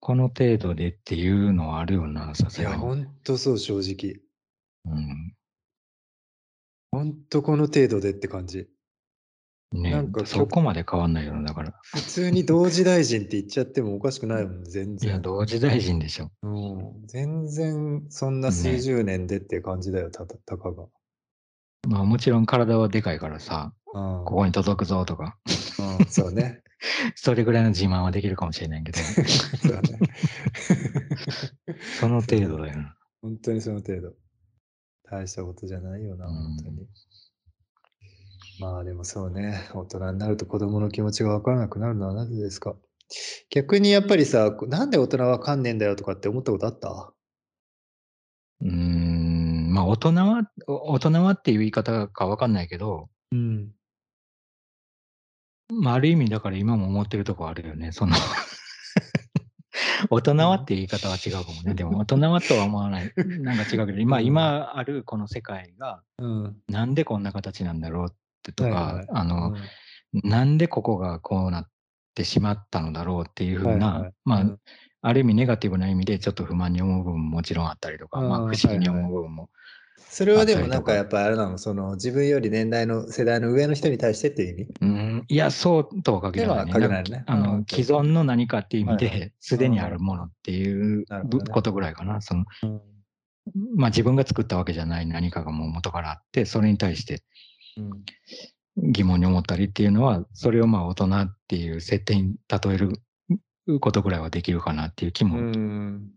[0.01, 2.61] この程度でっていうのはあるよな、さう。
[2.61, 2.81] いや、すがに。
[2.81, 4.19] ほんとそう、正直。
[4.85, 5.33] うん
[6.91, 8.67] ほんとこの程度でって感じ。
[9.71, 11.79] ねなんかそこまで変わんないよな、だから。
[11.83, 15.21] 普通に同時大臣って言っちゃってもおかしくないもん、全いや、然。
[15.21, 16.31] 同時大臣でしょ。
[16.41, 20.87] うん、全然そんな数十年でって感じだよ、たたたかが。
[21.87, 25.37] まあもちろん体はでかいからさ、うんここに届くぞとか、
[25.99, 26.61] うん、そうね。
[27.15, 29.99] それぐらいの自慢はできるかもしれないけど、 そね。
[31.99, 32.95] その程度だよな。
[33.21, 34.13] 本当にその程度。
[35.03, 36.87] 大したことじゃないよな、うん本当に。
[38.59, 42.75] まあでもそうね、大人になると子供の気持ちが分からなくなるのはなぜですか？
[43.49, 47.13] 逆にやっぱりさ、なんで大人はわかんねえんだよとかって思ったことあった？
[48.61, 49.00] うーん、
[49.71, 53.71] まあ大人は、お大人はっていう言い方かわかんないけど、うん。
[55.69, 57.91] まあある意味だから今も思ってるとこあるよね。
[57.93, 58.15] その
[60.09, 61.73] 大人はっていう言い方は違うかもね。
[61.73, 63.13] でも大人はとは思わない。
[63.15, 66.57] なんか違うけど、まあうん今あるこの世界がうん。
[66.67, 69.57] なんでこんな形なんだろうってとか、はいはいあの、うん
[70.13, 71.69] なんでここがこうなっ
[72.15, 74.59] てしまったのだろうっていうふうな、はいはいまあ、うん
[75.01, 79.49] ある意味ネガティブな意味でちょっと不満に思う部分ももちろんあったりとか、まあ、不思議に思う部分も、
[80.09, 84.73] それはでもなんかやっぱあれなの、その自分より年代の世代の上の人に対してっていう意味？
[84.81, 91.05] うん、いや、そうとは限らない、では限らないねあのうん既存の何かっていう意味で、すでにあるものっていう
[91.51, 92.21] ことぐらいかな。
[92.21, 92.81] そのうん。
[93.75, 97.23] まあ、自分が作ったわけじゃない何かがもう元からあって、それに対して
[97.77, 103.01] うん疑問に思ったりっていうのは、それをまあ大人っていう設定に例える
[103.79, 106.09] ことぐらいはできるかなっていう気うもん。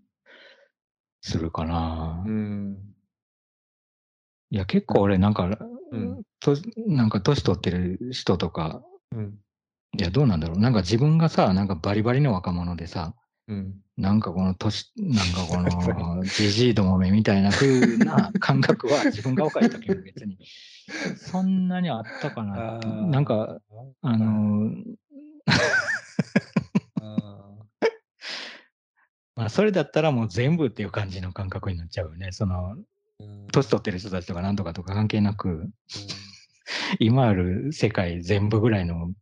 [1.21, 2.23] するかな。
[2.27, 2.94] うん。
[4.55, 5.59] いや、結構俺なんか、
[5.91, 6.55] うんと
[6.87, 9.39] なんか年取ってる人とか、うん。
[9.99, 10.59] いや、どうなんだろう。
[10.61, 13.17] なんか自分がさ、なんかバリバリの若者でさ、
[13.49, 13.75] うん。
[13.97, 20.39] なんかこの年、なんかこの、 じじいどもめみたいな風な感覚は自分が若い時も別に、
[21.17, 22.79] そんなにあったかな。
[22.79, 23.61] なんか、
[24.03, 24.97] あのー
[27.01, 27.55] あ
[29.35, 32.31] まあ、それだったらもう全部っていう感じの感覚になっちゃうよね。
[32.31, 32.77] その、
[33.55, 35.71] 年取ってる人たちとかなんとかとか関係なく、
[36.99, 39.13] 今ある世界全部ぐらいの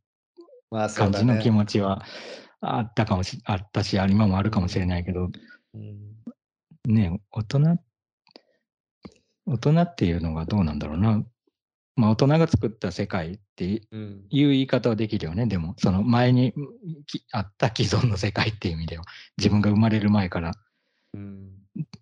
[0.71, 2.05] 感じの気持ちは
[2.61, 5.31] あったかもし、あったし、あ今もあるかもしれないけど、
[5.75, 6.93] うん。
[6.93, 7.79] ね、大人、
[9.47, 11.25] 大人っていうのがどうなんだろうな。
[11.95, 15.47] まあ、大人が作った世界っていううん言い方はできるよね。
[15.47, 16.55] でも、その前に
[17.07, 19.05] きあった既存の世界っていう意味では、
[19.37, 20.55] 自分が生まれる前から。
[21.15, 21.52] うん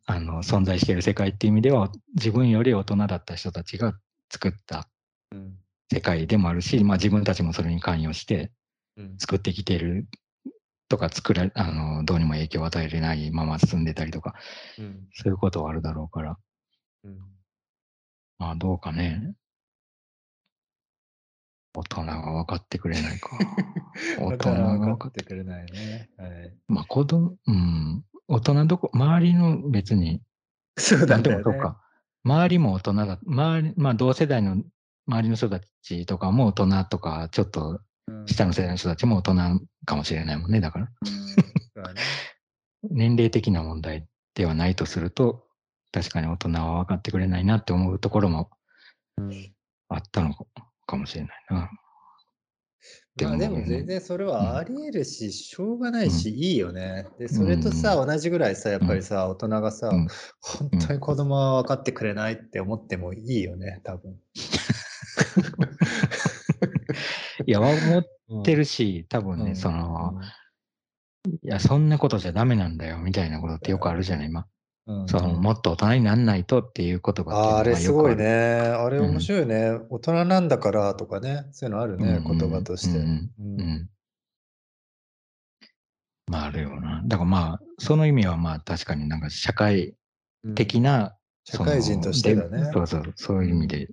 [0.06, 3.94] あの存在している世界っていう意味では、自分より大人だった人たちが
[4.30, 4.88] 作った
[5.32, 5.56] うん
[5.92, 8.52] 世界でもあるし、まあ、自分たちもそれに関与して
[8.96, 10.06] うん作ってきている
[10.88, 14.34] とか作らあの、どうにも影響を与えれないまま進んでたりとか、
[14.78, 16.36] うんそういうことはあるだろうから、
[17.04, 17.18] うん
[18.38, 19.34] まあどうかね。
[21.72, 23.30] 大人が分かってくれないか。
[24.18, 26.10] 大人が分分かっかってくれないね。
[26.16, 26.54] はい。
[26.68, 28.04] まあ子供、うん。
[28.32, 30.22] 大人どこ、周りの別に、
[30.78, 31.36] そうだね。
[31.36, 31.80] もそうか。
[32.24, 33.18] 周りも大人だ。
[33.26, 34.62] 周り、まあ同世代の
[35.08, 38.26] 周りの人たちとかも大人とか、ちょっとうん。
[38.26, 39.34] 下の世代の人たちも大人
[39.84, 40.60] かもしれないもんね。
[40.60, 40.88] だから、
[42.88, 45.46] 年齢的な問題ではないとすると、
[45.90, 48.50] 確かに大人は分かってくれないなって思うところも
[49.18, 49.52] うん
[49.88, 50.34] あったの
[50.86, 51.68] かもしれないな。
[53.16, 57.06] でもまあでも全然それはあり得るし、しょうがないし、いいよね。
[57.18, 60.06] で、それとさ、同じぐらいさ、やっぱりさ、大人がさ、うん。
[60.40, 64.16] 本当に子供は分かってくれないって思ってもいいよね、多分。
[67.46, 68.04] いや、思っ
[68.38, 69.56] ってるし、多分ね、うん。
[69.56, 70.14] その、
[71.42, 74.46] いや、そんなことじゃダメなんだよ、みたいなことってよくあるじゃない、今。
[74.90, 77.76] うんその、もっと大人になんないとっていう言葉っていうのあーあれ。
[77.76, 78.24] すごいね。
[78.26, 79.78] あれうん面白いね。
[79.88, 81.46] 大人なんだからとかね。
[81.52, 82.98] そういうのあるね、うんうん言葉として。
[82.98, 83.88] うんううんん。
[86.26, 87.02] まあ、あるよな。
[87.04, 89.94] だからまあ、その意味はまあ、確かになんか社会
[90.44, 93.88] うん的な、社会人としてだねそうそう、そういう意味で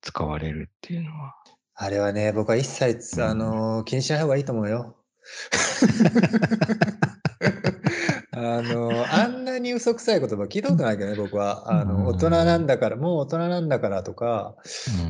[0.00, 1.34] 使われるっていうのは。
[1.74, 4.96] あれはね、僕は一切、うんあのー気にしない方がいいと思うよ。
[8.32, 11.70] あのーあんなに嘘くさい言葉聞いたことないけどね、僕は。
[11.72, 14.56] あの、大人なんだから、もう大人なんだからとか、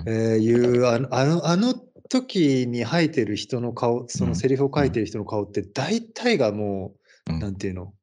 [0.07, 0.13] うん。
[0.13, 1.75] えーいうあの、あの、あの
[2.09, 6.95] 時に吐いてる人の顔、そのセリフを書いてる人の顔って大体がも
[7.29, 7.39] う、うん。
[7.39, 7.95] なんていうの、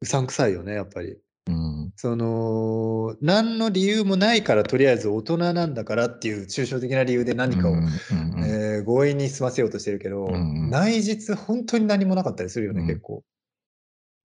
[0.00, 1.16] うさんくさいよね、やっぱり。
[1.48, 1.92] うん。
[1.96, 7.78] その、何の理由もないから、とりあえず大人なんだからっていう抽象的な理由で何かを、うん。
[7.78, 7.84] うん。
[7.84, 8.44] うん。
[8.44, 10.32] えー強引に済ませようとしてるけど、うん。
[10.32, 10.70] うん。
[10.70, 12.86] 内実本当に何もなかったりするよね、うん。
[12.86, 13.22] 結構。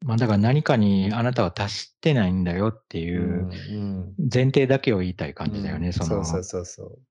[0.05, 5.91] まあだから何かにあなたは達してないんだよっていううん前提だけを言いたい感じだよね。
[5.91, 6.23] その。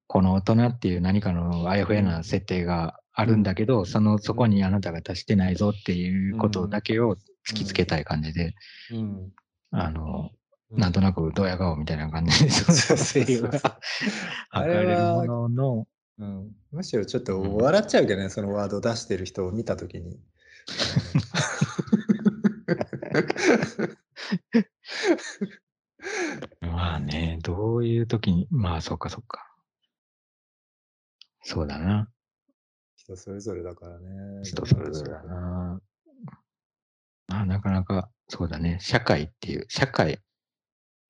[0.06, 7.16] この大人っていう何かのあやふやな設定があるんだけど、そのそこにあなたが達してないぞっていうことだけを
[7.48, 8.54] 突きつけたい感じで、
[8.92, 9.32] うん
[9.72, 10.30] あの、
[10.70, 10.78] うん。
[10.78, 13.58] なんとなくドヤ顔みたいな感じで、そのそうそうそうセリフが
[14.50, 15.86] あ書かれるものの、
[16.20, 16.50] うん。
[16.70, 20.16] むしろちょっと笑っちゃうけどね、そのワードを出してる人を見たときに。
[26.60, 29.54] まあね、どういう時に、まあそっかそっか。
[31.42, 32.10] そうだな。
[32.96, 34.42] 人それぞれだからね。
[34.42, 35.80] 人それぞれだな。
[37.28, 38.78] まあなかなか、そうだね。
[38.80, 40.20] 社会っていう、社会、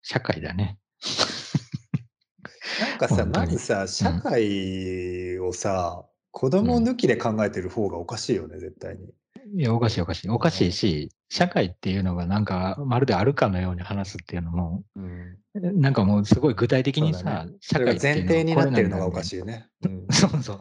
[0.02, 0.78] 社会だね。
[2.80, 9.14] なんかさ、まずさ、社会をさ、子供抜きで考えてる方がおかしいよね、絶対に。
[9.52, 10.28] いや、おかしいおかしい。
[10.30, 19.68] おかしいし、社会っていうのがなんか、まるであるかのように話すっていうのも、うんなんかもうすごい具体的にさ、社それが前会っていうのは提になってるのがおかしいよね。
[19.84, 20.60] うん そうそう。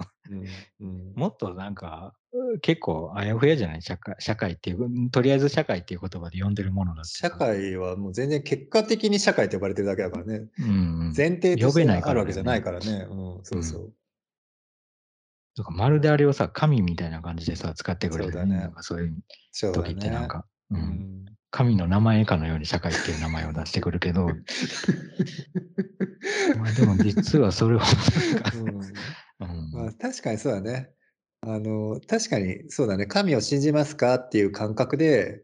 [1.19, 2.13] もっとなんか、
[2.61, 10.45] 結構あやふやじゃない社会社会っていう、とりあえず社会っていう言葉で呼んでるものだ社会はもう全然結果的に社会って呼ばれてるだけだからね。
[10.59, 10.69] うんう
[11.11, 11.13] ん。
[11.17, 13.07] 前提と呼してあるわけじゃないからね。
[13.09, 13.93] うん、そうそう。
[15.55, 19.15] とかまるであれをさ、神みたいな感じでさ、使ってくれるそうだねなんかそういう
[19.73, 19.91] 時。
[19.91, 21.25] ってなんか、う、うんん。
[21.51, 24.25] 神の名前かのように社会っていう名前を出してくるけど、
[26.57, 27.79] まあでも実はそれを
[28.55, 28.67] うん
[29.39, 30.89] うんまあ、確かにそうだね。
[31.41, 33.05] あの、確かにそうだね。
[33.05, 35.43] 神を信じますかっていう感覚で、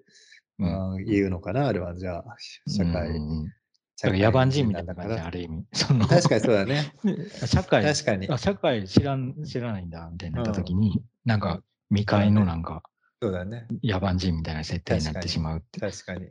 [0.57, 1.95] うんまあ、言うのかな、あれは。
[1.95, 2.25] じゃあ、
[2.67, 3.09] 社会。
[3.09, 3.53] うん
[4.01, 5.65] だから野蛮人みたいな感じ、だからある意味。
[5.73, 6.93] その確かにそうだね。
[7.45, 12.83] 社会、確かにあ、社会知らん、知らないんだ、みたいになった時に、なんか、未開のなんか、
[13.21, 13.67] そうだね。
[13.83, 15.79] 野蛮人みたいな設定になってしまうって。
[15.79, 16.29] 確かに。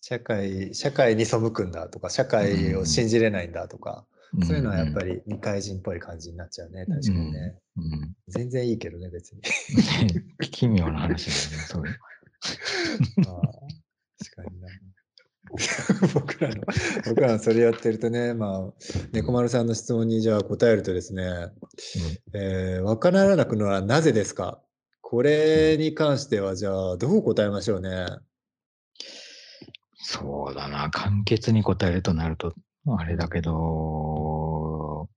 [0.00, 4.06] 社会、社会に背くんだとか、社会を信じれないんだとか、
[4.46, 5.14] そういうのはやっぱり。
[5.14, 6.86] り未開人っぽい感じになっちゃうね。
[6.86, 7.54] 確かにね。
[7.76, 8.14] うん。
[8.28, 9.40] 全然いいけどね、別に。
[10.12, 11.98] ね奇妙な話だよね、そういう。
[16.14, 16.62] 僕らの、
[17.06, 18.72] 僕らのそれやってるとね、まあ、
[19.12, 21.48] 猫丸さんの質問にじゃあ答えるとですね、
[22.34, 24.60] えー、わからなくのはなぜですか？
[25.00, 28.06] これに関しては、じゃあ、どう答えましょうね？
[30.00, 32.54] そうだな、簡潔に答えるとなると、
[32.98, 35.08] あれだけど、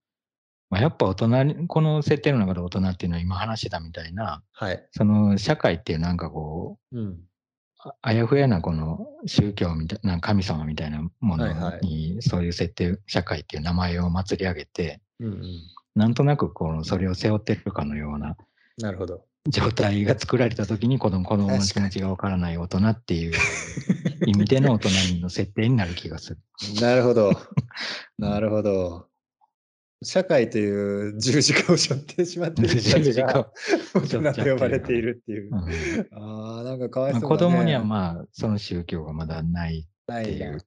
[0.69, 4.87] まあ、やっぱ大人に、この設定の中で大人っていうのは今話したみたいな、はい。
[4.91, 7.19] その社会っていうなんかこう、うん。
[7.83, 15.61] ああやふやなこの宗教みたいな、神様みたいなものに、そういう設定、社会っていう名前を祭り上げて、うんうん。
[15.95, 18.37] なんとなくこのそれを背負ってるかのような
[18.77, 19.25] なるほど。
[19.47, 23.33] 状態が作られたときに子供子供の気持ちがわからない大人っていう
[24.27, 26.39] 意味での大人の設定になる気がする。
[26.79, 27.31] なるほど。
[28.19, 29.07] なるほど。
[30.03, 33.51] 社会という十字架を背負ってしまっている人たちが
[33.93, 35.55] 大人と呼ばれているっていうう。
[35.55, 35.59] ん
[36.23, 37.37] ああ、なんかかわいまあそうだね。
[37.37, 40.57] 子供にはまあその宗教がまだないっていう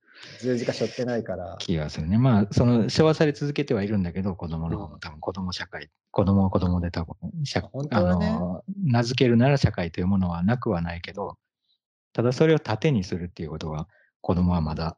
[0.40, 1.56] 十字架背負ってないから。
[1.58, 2.16] 気がするね。
[2.16, 11.38] まあその背負わされ続けてはいるんだけど子供の方も多分子供社会、子供は子供で多分社ねの名付けるなら社会というものはなくはないけど、
[12.12, 13.88] ただそれを盾にするっていうことは
[14.20, 14.96] 子供はまだ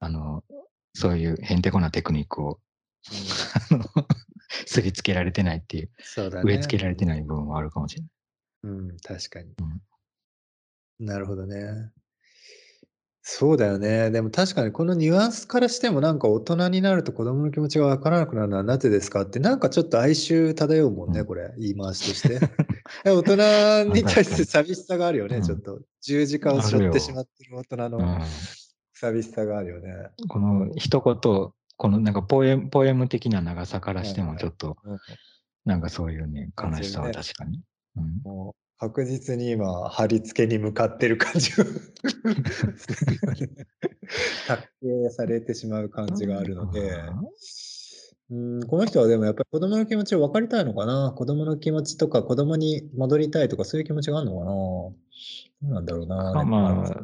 [0.00, 0.44] あの
[0.92, 2.58] そういうへんてこなテクニックを
[3.70, 3.84] あの
[4.66, 6.42] すりつけられてないっていう、そうだね。
[6.44, 8.10] 植え付けられてない部分はあるかもしれない。
[8.62, 9.54] うん、確かに。
[9.60, 9.80] うん
[11.02, 11.90] なるほどね。
[13.22, 14.10] そうだよね。
[14.10, 21.54] でも確かにこのニュアンスからしてもなんか大人になると子供の気持ちがわからなくなるのはなぜですかってなんかちょっと哀愁漂うもんね、うんこれ。
[21.58, 22.38] 言い回しとし て。
[23.04, 25.80] で大人に対して寂しさがあるよね、うんちょっと。
[26.02, 28.20] 十字架を背負ってしまってる大人うのん
[28.92, 29.94] 寂しさがあるよね。
[30.28, 34.98] この一言、このなんかポエムポエム的な長さからしてもちょっとうん
[35.64, 37.62] なんかそういうね、悲しさはね確かに。
[37.96, 41.94] うんもう確実に今、貼り付けに向かってる感じがす
[43.04, 43.66] るよね。
[44.46, 46.98] 達成されてしまう感じがあるので、
[48.30, 51.12] うん、この人はでもやっぱり子供の気持ちを分かりたいのかな？
[51.14, 54.50] 子供の気持ちとか子供に戻りたいとかそういう気持ちがあるのかな？
[54.52, 54.94] ど
[55.62, 56.16] うなんだろうな。
[56.32, 56.96] まあまあ、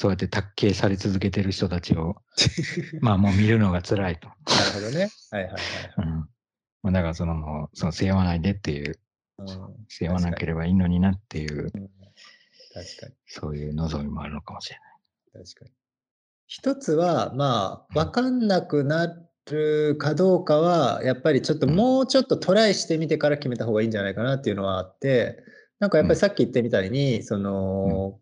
[0.00, 2.16] そうやって卓形され続けてる人たちを、
[3.02, 4.28] まあもう見るのが辛いと。
[4.28, 5.10] なるほどね。
[5.30, 5.60] はいはいはい。
[5.98, 6.04] うん。
[6.82, 8.98] まあだからそのその背負わないでっていう、
[9.36, 9.46] うん、
[9.88, 11.90] 背負わなければいいのになっていう、うん
[12.72, 13.14] 確かに。
[13.26, 14.78] そういう望みもあるのかもしれ
[15.34, 15.44] ない。
[15.44, 15.72] 確かに。
[16.46, 19.18] 一つは、まあ、分かんなくな
[19.50, 25.42] るかどうかは、やっぱりちょっともうちょっとトライしてみてから決めた方がいいんじゃないかなっていうのはあって、
[25.78, 28.18] なんかやっぱりさっき言ったみたいに、その、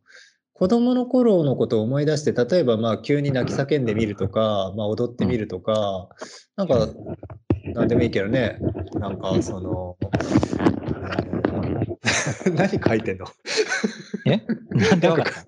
[0.59, 6.09] 子供の頃のことを思い出して、例えばまあ急に泣き叫んでみるとか、まあ踊ってみるとか、
[6.57, 6.89] なんか、
[7.75, 8.59] なんでもいいけどね、
[8.95, 9.97] なんかその、
[12.55, 13.27] 何書いてんの？
[14.27, 14.43] え？
[14.71, 15.45] なんでわかった？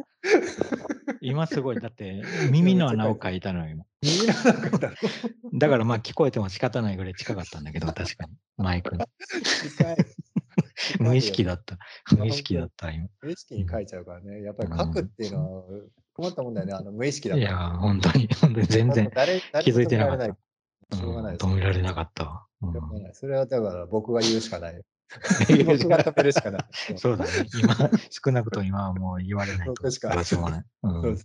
[1.21, 3.85] 今すごい、だって耳の穴を書いたのよ、今。
[4.03, 4.95] 耳の中だろ
[5.55, 8.33] だからまあ聞こえても仕方ないぐらい近かったんだけど、確かに。
[8.59, 9.03] マイクに。
[11.01, 11.79] 無意識だった。
[12.17, 13.09] 無意識だった、今。
[13.23, 14.43] 無意識に書いちゃうからね。
[14.43, 15.65] やっぱり書くっていうのは
[16.15, 16.73] 困ったもんだよね。
[16.75, 17.37] あの無意識だ。
[17.37, 19.11] いやー、本当に、本当に全然
[19.63, 20.37] 気づいてなかった。
[20.97, 22.47] しょうがない止められなかったわ。
[22.63, 22.73] うん
[23.15, 24.83] それはだから僕が言うしかない。
[25.67, 26.65] 僕が止めるしかない。
[26.97, 27.31] そうだね。
[27.61, 27.75] 今、
[28.11, 29.75] 少なくとも今はもう言われないと。
[29.75, 30.65] 僕しかそれはしょうがない。
[30.83, 31.19] うん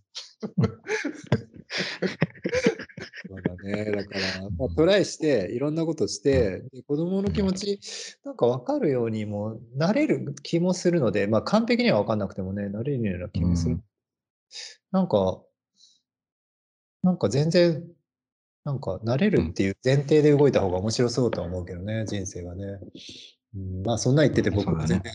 [3.28, 3.91] そうだね。
[3.91, 7.80] だから、まあ、トライして、いろんなことして、で子供の気持ち、
[8.23, 13.76] なんか分かるようにもなれる気もするので、まあ完璧には分かんなくてもね、なれるような気もする。
[13.76, 13.84] うん
[14.91, 15.41] なんか、
[17.03, 17.84] なんか全然、
[18.63, 22.80] なんか慣れるっていう前提で動いた方が面白そうとは思うけどね、人生がね。
[23.55, 25.11] うん、まあそんな言ってて僕も全然、ね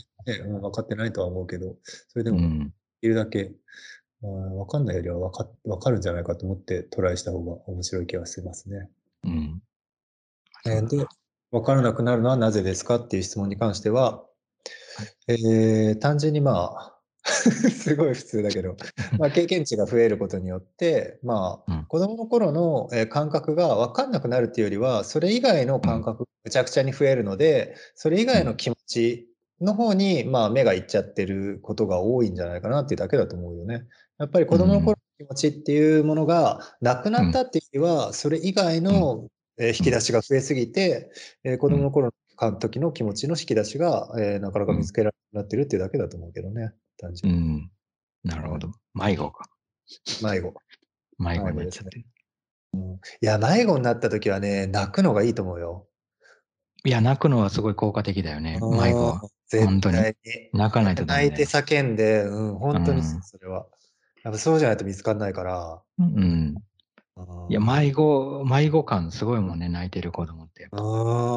[0.46, 1.76] うん分かってないとは思うけど、
[2.08, 2.74] それでもでうん。
[3.00, 3.52] きるだけ、
[4.22, 8.90] まあ、分かんないよりは分か分かるんじゃないかと思ってトライした方が面白い気がしますね。
[9.24, 9.62] うん。
[10.66, 11.06] えーで、
[11.50, 14.24] 分からなくなるのはなぜですかっていう質問に関しては、
[15.28, 18.76] えー単純にまあ、 すごい普通だけど、
[19.18, 29.29] まあ、経験値が増えることによって、まあうん、子供の頃のえー感覚が分かんなくなるっていうよりは、それ以外の感覚がむちゃくちゃに増えるので、それ以外の気持ち
[29.60, 33.84] の方に、まあ、目がいっちゃってることが多いんじゃないかなっていうだけだと思うよね。
[34.18, 41.10] やっぱり子供の頃の気持ちっていうものがなくなったっていうよりは、それ以外のえー引き出しが増えすぎて、
[41.44, 47.40] えー子供の頃の時の気持ちの引き出しが、えーなかなか見つけられなくなってるっていうだけだと思うけどね、単う純に。
[47.62, 47.70] ん。
[48.24, 48.72] なるほど。
[48.94, 49.44] 迷子か。
[50.22, 50.54] 迷子。
[51.18, 52.04] 迷子になっちゃってる。
[53.22, 55.86] いや、迷子になった時はね、泣くのがいいと思うよ。
[56.84, 58.58] いや、泣くのはすごい効果的だよね。
[58.60, 59.20] 迷子は。
[59.58, 60.58] うん絶対に。
[60.58, 61.46] 泣かないとダメ泣い。
[61.46, 63.66] て叫んで、うん、本当にうんそれは。
[64.22, 65.82] やっぱそうじゃないと見つかんないから。
[65.98, 66.06] うん。
[66.06, 66.54] うん
[67.50, 70.68] いや、迷子、迷子感すごいもんね、泣いてる子供って。
[70.72, 70.76] う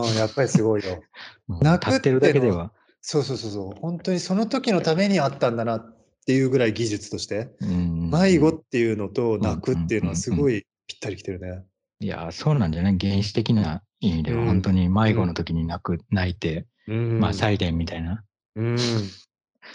[0.10, 1.02] ん、やっぱりすごいよ。
[1.50, 2.72] うん泣く立ってるだけでは。
[3.02, 3.80] そうそうそうそう。
[3.82, 5.96] 本当にその時のためにあったんだなっ
[6.26, 7.50] ていうぐらい技術として。
[7.60, 11.64] うん迷子っていうのと泣くっていうのはうんすごいぴったりきてるね。
[12.00, 12.98] いや、そうなんじゃない？
[12.98, 18.24] 原始的な意味では、うん本当に迷子の時に泣く、泣いて、うんまあ、サイレンみたいな。
[18.56, 18.78] うん。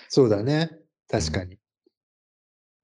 [0.08, 0.70] そうだね。
[1.08, 1.58] 確かに。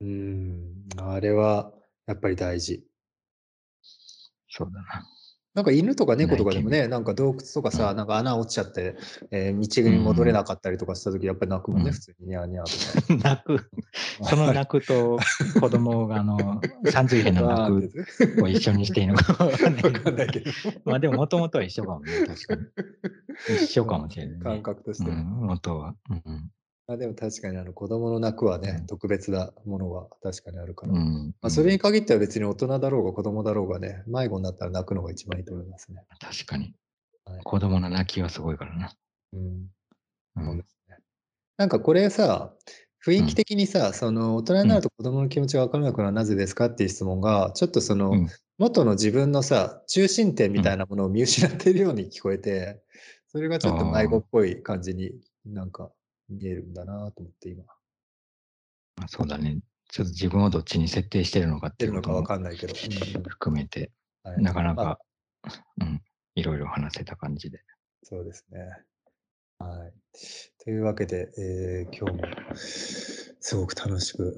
[0.01, 0.87] うん。
[0.97, 1.72] あれは
[2.07, 2.85] やっぱり大事。
[4.49, 5.13] そうだな。
[5.55, 8.96] なんか犬とか猫とかでもね、なんか洞窟とかさ、うんなんか穴落ちちゃって、
[9.30, 13.28] えー道に戻れなかったりとかした時、やっぱり泣くもんね、うん普通にニャーニャーとか。
[13.30, 13.70] 泣く。
[14.22, 15.18] その泣くと
[15.61, 19.90] 子供が、あの、三髄変の泣てくを一緒にしていいのか わかんないわ
[20.26, 20.50] けど。
[20.84, 22.62] まあでも、もともとは一緒かもね、確かに。
[23.57, 24.42] 一緒かもしれない、ね。
[24.42, 25.94] 感覚として元は。
[26.11, 30.93] うんまあ、でも確かにあの子供の泣くはね、うん特別なものが確かにあるから。
[30.93, 30.99] うん。
[30.99, 36.03] まうんあ、それに限っては別に大人だろうが子供だろうがね、迷子になったら泣くのが一番いいと思いますね。
[36.20, 36.74] 確かに
[37.24, 37.41] はい。
[37.43, 38.93] 子供の泣きはすごいからな。
[39.32, 39.41] うん。
[40.37, 40.97] うんそうですね。
[41.57, 42.53] なんかこれさ、
[43.07, 52.85] 雰囲気的にさ、その大人になると子供の気持ちが分からなくなるのはなぜですかっていう質問が、ちょっとその、うん元の自分のさ、中心点みたいなものを見失っているように聞こえて、
[53.26, 55.11] それがちょっと迷子っぽい感じに
[55.45, 55.91] なんか
[56.29, 57.64] 見えるんだなと思って今。
[58.97, 59.59] まあそうだね。
[59.91, 62.75] ちょっと自分をどっちに設定してるのかっていうこともかんないけど。
[62.75, 65.01] うん含めて、はいなかなまあか、
[65.81, 66.03] うん、
[66.35, 67.61] いろいろ話せた感じで。
[68.03, 68.59] そうですね。
[69.59, 69.93] はい。
[70.64, 74.37] というわけで、えー今日もすごく楽しく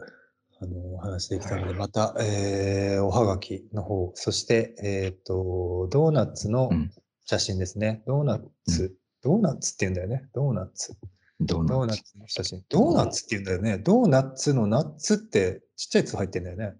[0.61, 6.91] あのお話できたので、また、えーおはがきの方、そして、えっ、と、ドーナツのうん
[7.29, 8.05] 写真ですね。
[8.07, 10.29] ドーナツ、ドーナツって言うんだよね。
[10.33, 10.97] ドーナツ。
[11.41, 12.65] ドーナツの写真。
[12.69, 13.79] ドーナツって言うんだよね。
[13.79, 16.75] ドーナツのナッツってちっちゃい「つ」入ってんだよね。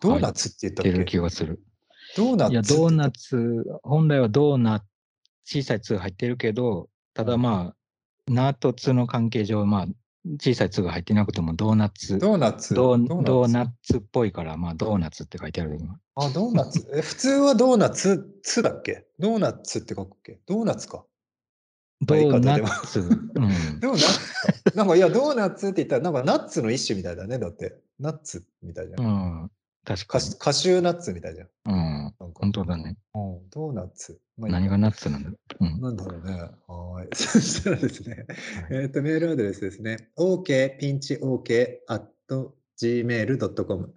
[0.00, 1.62] ドーナツって言ったっけ、ってる気がする。
[2.16, 4.86] いや、ドーナツドーナツ、本来はドーナツ、
[5.44, 7.76] 小さいツ入ってるけど、ただまあ、
[8.28, 9.86] ナとツの関係上、まあ、
[10.40, 15.98] 小さいツが入ってなくてもドーナツ、ドーナツドーツドーナツっぽいから、まあ、ドーナツって書いてある今。
[16.16, 16.88] あ、ドーナツ。
[16.92, 19.06] え、普通はドーナツ、ツだっけ？
[19.18, 20.40] ドーナツって書くっけ？
[20.46, 21.04] ドーナツか。
[22.02, 23.00] どうでもツ？
[23.00, 23.30] うん。
[23.80, 24.18] ドーナツ
[24.72, 24.74] か。
[24.74, 27.38] なんか、いや、ドーナツって言ったら、なんかナッツの一種みたいだね。
[27.38, 29.00] だって、ナッツみたいじゃん。
[29.04, 29.08] う
[29.46, 29.50] ん。
[29.84, 30.24] 確かに。
[30.38, 31.48] カシューナッツみたいじゃん。
[31.66, 31.74] うん。
[31.74, 32.96] なんか本当だね。
[33.14, 34.20] うんドーナツ？
[34.38, 35.64] まあ何がナッツなんだろう？
[35.64, 35.80] うん。
[35.80, 36.32] なんだろうね。
[36.66, 37.08] はーい。
[37.16, 38.26] そしたらですね、
[38.70, 40.10] えっ、と、メールアドレスですね。
[40.16, 42.06] ok ピンチ ok at
[42.80, 43.92] gmail.com